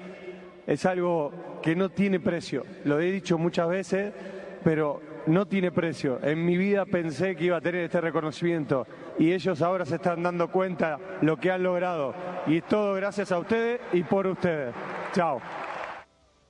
[0.67, 2.65] es algo que no tiene precio.
[2.83, 4.13] Lo he dicho muchas veces,
[4.63, 6.19] pero no tiene precio.
[6.21, 8.85] En mi vida pensé que iba a tener este reconocimiento
[9.17, 12.13] y ellos ahora se están dando cuenta lo que han logrado.
[12.47, 14.73] Y todo gracias a ustedes y por ustedes.
[15.13, 15.39] Chao.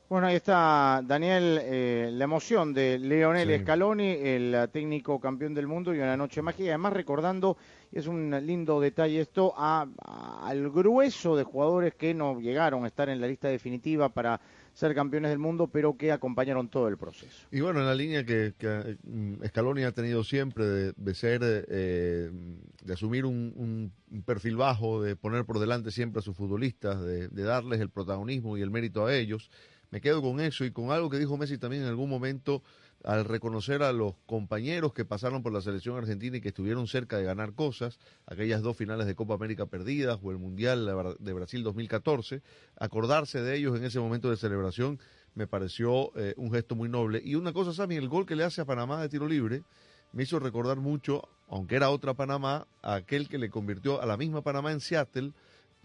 [0.07, 3.59] Bueno, ahí está, Daniel, eh, la emoción de Leonel sí.
[3.63, 6.69] Scaloni, el técnico campeón del mundo y una noche mágica.
[6.69, 7.57] Además, recordando,
[7.91, 9.87] es un lindo detalle esto, a,
[10.43, 14.39] al grueso de jugadores que no llegaron a estar en la lista definitiva para
[14.73, 17.47] ser campeones del mundo, pero que acompañaron todo el proceso.
[17.49, 18.97] Y bueno, en la línea que, que
[19.47, 22.29] Scaloni ha tenido siempre de, de ser, eh,
[22.83, 23.53] de asumir un,
[24.11, 27.89] un, perfil bajo, de poner por delante siempre a sus futbolistas, de, de darles el
[27.89, 29.49] protagonismo y el mérito a ellos
[29.91, 32.63] me quedo con eso y con algo que dijo Messi también en algún momento
[33.05, 37.17] al reconocer a los compañeros que pasaron por la selección argentina y que estuvieron cerca
[37.17, 41.61] de ganar cosas, aquellas dos finales de Copa América perdidas o el Mundial de Brasil
[41.63, 42.41] 2014,
[42.77, 44.99] acordarse de ellos en ese momento de celebración
[45.35, 47.21] me pareció eh, un gesto muy noble.
[47.23, 49.63] Y una cosa, Sammy, el gol que le hace a Panamá de tiro libre
[50.13, 54.41] me hizo recordar mucho, aunque era otra Panamá, aquel que le convirtió a la misma
[54.41, 55.33] Panamá en Seattle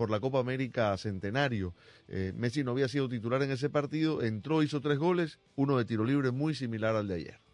[0.00, 1.74] por la Copa América Centenario.
[2.08, 5.84] Eh, Messi no había sido titular en ese partido, entró, hizo tres goles, uno de
[5.84, 7.49] tiro libre muy similar al de ayer.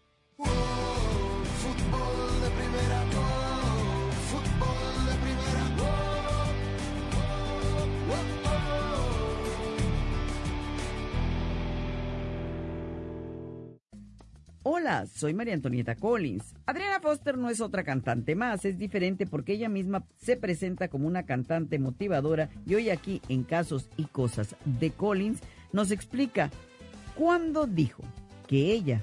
[14.87, 15.05] Hola.
[15.12, 16.55] Soy María Antonieta Collins.
[16.64, 21.09] Adriana Foster no es otra cantante más, es diferente porque ella misma se presenta como
[21.09, 25.41] una cantante motivadora y hoy aquí en Casos y Cosas de Collins
[25.72, 26.53] nos explica
[27.16, 28.05] cuándo dijo
[28.47, 29.03] que ella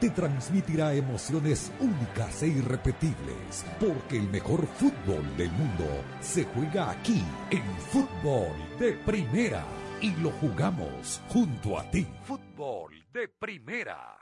[0.00, 5.86] te transmitirá emociones únicas e irrepetibles, porque el mejor fútbol del mundo
[6.20, 9.64] se juega aquí, en fútbol de primera,
[10.00, 12.06] y lo jugamos junto a ti.
[12.24, 14.18] Fútbol de primera.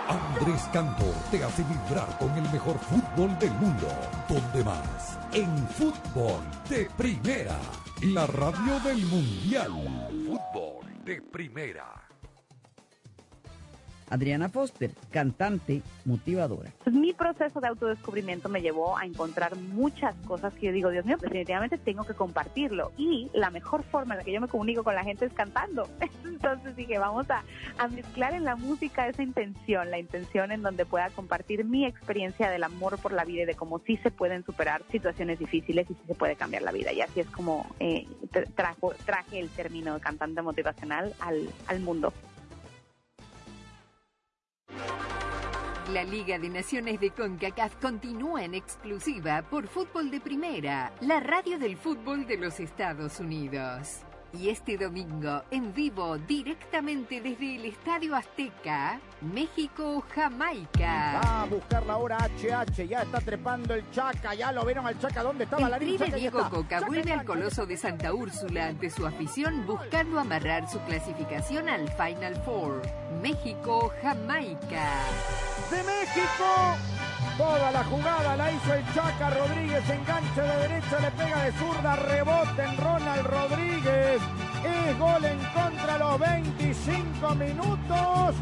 [0.08, 3.88] Andrés Cantor te hace vibrar con el mejor fútbol del mundo.
[4.28, 5.18] ¿Dónde más?
[5.32, 7.58] En fútbol de primera.
[8.02, 9.72] La radio del mundial.
[10.26, 12.13] Fútbol de primera.
[14.14, 16.70] Adriana Foster, cantante motivadora.
[16.84, 21.04] Pues mi proceso de autodescubrimiento me llevó a encontrar muchas cosas que yo digo, Dios
[21.04, 22.92] mío, definitivamente tengo que compartirlo.
[22.96, 25.88] Y la mejor forma en la que yo me comunico con la gente es cantando.
[26.24, 27.42] Entonces dije, vamos a,
[27.88, 32.62] mezclar en la música esa intención, la intención en donde pueda compartir mi experiencia del
[32.62, 36.00] amor por la vida y de cómo sí se pueden superar situaciones difíciles y sí
[36.06, 36.92] se puede cambiar la vida.
[36.92, 38.06] Y así es como eh,
[38.54, 42.12] trajo, traje el término cantante motivacional al, al mundo.
[45.92, 51.58] La Liga de Naciones de CONCACAF continúa en exclusiva por Fútbol de Primera, la radio
[51.58, 54.00] del fútbol de los Estados Unidos.
[54.40, 61.20] Y este domingo, en vivo, directamente desde el Estadio Azteca, México-Jamaica.
[61.24, 64.98] Va a buscar la hora HH, ya está trepando el Chaca, ya lo vieron al
[64.98, 68.90] Chaca, ¿dónde estaba la El de Diego Coca vuelve al Coloso de Santa Úrsula ante
[68.90, 72.82] su afición buscando amarrar su clasificación al Final Four.
[73.22, 74.88] México-Jamaica.
[75.70, 76.76] De México,
[77.36, 81.96] toda la jugada la hizo el Chaca Rodríguez, enganche de derecha, le pega de zurda,
[81.96, 84.22] rebote en Ronald Rodríguez.
[84.64, 88.34] Es gol en contra los 25 minutos.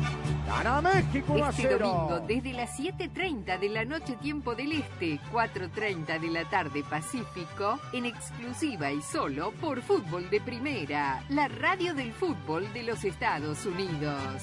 [0.46, 1.78] Gana México 1 a Este 0.
[1.88, 7.78] domingo, desde las 7.30 de la noche tiempo del Este, 4.30 de la tarde Pacífico,
[7.92, 13.64] en exclusiva y solo por Fútbol de Primera, la radio del fútbol de los Estados
[13.66, 14.42] Unidos.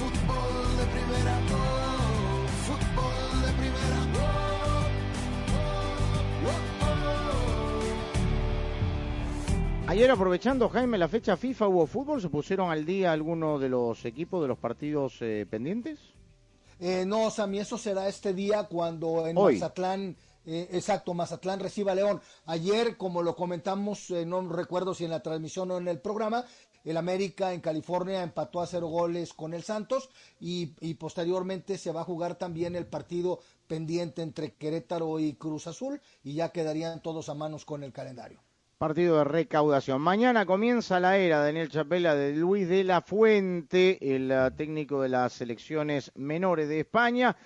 [0.00, 4.00] Fútbol de primera, oh, fútbol de primera,
[9.88, 12.22] Ayer aprovechando, Jaime, la fecha FIFA, ¿hubo fútbol?
[12.22, 15.98] ¿Se pusieron al día algunos de los equipos de los partidos eh, pendientes?
[16.78, 19.54] Eh, no, Sammy, eso será este día cuando en Hoy.
[19.54, 22.22] Mazatlán, eh, exacto, Mazatlán reciba a León.
[22.46, 26.46] Ayer, como lo comentamos, eh, no recuerdo si en la transmisión o en el programa,
[26.84, 30.10] el América en California empató a cero goles con el Santos
[30.40, 36.00] y, posteriormente se va a jugar también el partido pendiente entre Querétaro y Cruz Azul
[36.22, 38.40] y ya quedarían todos a manos con el calendario.
[38.78, 40.00] Partido de recaudación.
[40.00, 45.10] Mañana comienza la era, Daniel Chapela, de Luis de la Fuente, el eh, técnico de
[45.10, 47.36] las selecciones menores de España.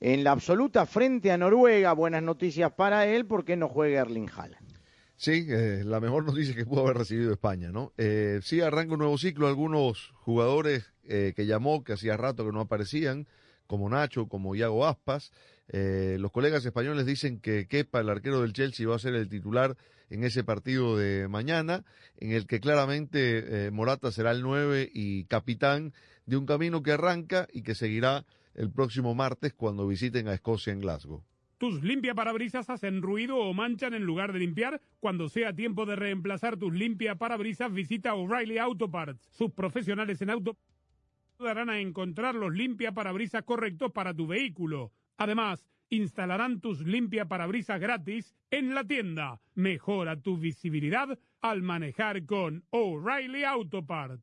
[0.00, 4.77] En la absoluta frente a Noruega, buenas noticias para él porque no juega Erling Haaland.
[5.18, 7.92] Sí, eh, la mejor noticia que pudo haber recibido España, ¿no?
[7.98, 9.48] Eh, sí, arranca un nuevo ciclo.
[9.48, 13.26] Algunos jugadores eh, que llamó, que hacía rato que no aparecían,
[13.66, 15.32] como Nacho, como Iago Aspas.
[15.66, 19.28] Eh, los colegas españoles dicen que Kepa, el arquero del Chelsea, va a ser el
[19.28, 19.76] titular
[20.08, 21.84] en ese partido de mañana,
[22.16, 25.94] en el que claramente eh, Morata será el 9 y capitán
[26.26, 30.72] de un camino que arranca y que seguirá el próximo martes cuando visiten a Escocia
[30.72, 31.24] en Glasgow.
[31.58, 34.80] Tus limpia parabrisas hacen ruido o manchan en lugar de limpiar.
[35.00, 39.28] Cuando sea tiempo de reemplazar tus limpia parabrisas, visita O'Reilly Auto Parts.
[39.32, 40.56] Sus profesionales en auto
[41.38, 44.92] ayudarán a encontrar los limpia parabrisas correctos para tu vehículo.
[45.16, 49.40] Además, instalarán tus limpia parabrisas gratis en la tienda.
[49.54, 54.22] Mejora tu visibilidad al manejar con O'Reilly Auto Parts.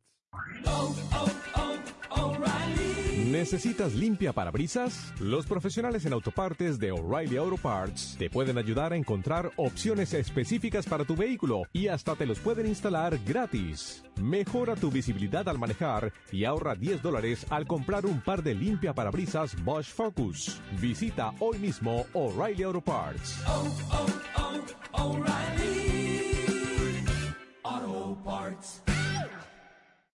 [3.35, 5.13] ¿Necesitas limpia parabrisas?
[5.19, 10.85] Los profesionales en autopartes de O'Reilly Auto Parts te pueden ayudar a encontrar opciones específicas
[10.85, 14.05] para tu vehículo y hasta te los pueden instalar gratis.
[14.21, 18.93] Mejora tu visibilidad al manejar y ahorra 10 dólares al comprar un par de limpia
[18.93, 20.61] parabrisas Bosch Focus.
[20.79, 23.43] Visita hoy mismo O'Reilly Auto Parts.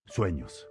[0.07, 0.70] Sueños.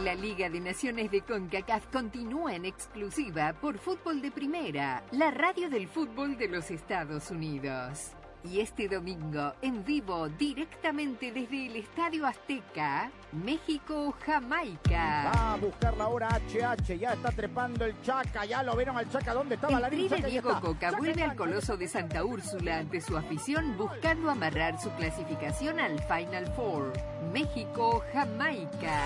[0.00, 5.70] La Liga de Naciones de CONCACAF continúa en exclusiva por Fútbol de Primera, la radio
[5.70, 8.10] del fútbol de los Estados Unidos.
[8.44, 15.32] Y este domingo, en vivo, directamente desde el Estadio Azteca, México-Jamaica.
[15.34, 19.10] Va a buscar la hora HH, ya está trepando el Chaca, ya lo vieron al
[19.10, 23.16] Chaca, ¿dónde estaba la El Diego Coca vuelve al Coloso de Santa Úrsula ante su
[23.16, 26.92] afición buscando amarrar su clasificación al Final Four.
[27.32, 29.00] México-Jamaica.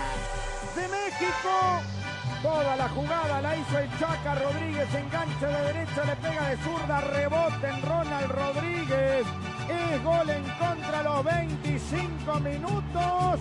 [0.75, 1.98] de México.
[2.43, 7.01] Toda la jugada la hizo el Chaca Rodríguez, enganche de derecha, le pega de zurda,
[7.01, 9.27] rebote en Ronald Rodríguez.
[9.69, 13.41] Es gol en contra los 25 minutos.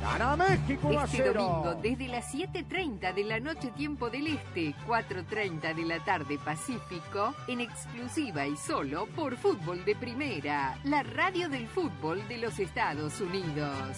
[0.00, 1.42] Gana México 1 a Este 0.
[1.42, 7.34] domingo, desde las 7.30 de la noche tiempo del Este, 4.30 de la tarde Pacífico,
[7.48, 13.20] en exclusiva y solo por Fútbol de Primera, la radio del fútbol de los Estados
[13.20, 13.96] Unidos.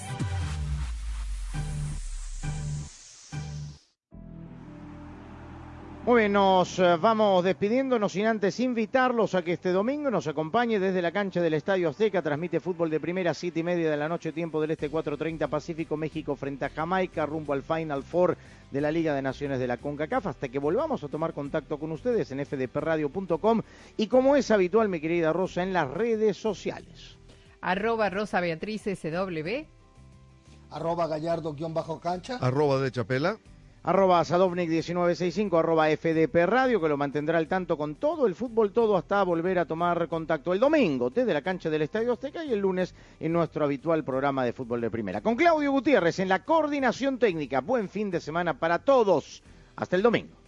[6.08, 10.80] Muy bien, nos eh, vamos despidiéndonos sin antes invitarlos a que este domingo nos acompañe
[10.80, 12.22] desde la cancha del Estadio Azteca.
[12.22, 15.98] Transmite fútbol de primera, siete y media de la noche, tiempo del Este 4.30 Pacífico,
[15.98, 18.38] México frente a Jamaica, rumbo al Final Four
[18.70, 20.28] de la Liga de Naciones de la CONCACAF.
[20.28, 23.60] Hasta que volvamos a tomar contacto con ustedes en fdpradio.com
[23.98, 27.18] y como es habitual, mi querida Rosa, en las redes sociales.
[27.60, 29.66] Arroba Rosa Beatriz SW.
[30.70, 32.38] Arroba Gallardo-cancha.
[32.40, 33.38] Arroba de Chapela
[33.82, 38.96] arroba Sadovnik1965, arroba FDP Radio, que lo mantendrá al tanto con todo el fútbol, todo
[38.96, 42.60] hasta volver a tomar contacto el domingo desde la cancha del Estadio Azteca y el
[42.60, 45.20] lunes en nuestro habitual programa de fútbol de primera.
[45.20, 47.60] Con Claudio Gutiérrez en la coordinación técnica.
[47.60, 49.42] Buen fin de semana para todos.
[49.76, 50.47] Hasta el domingo.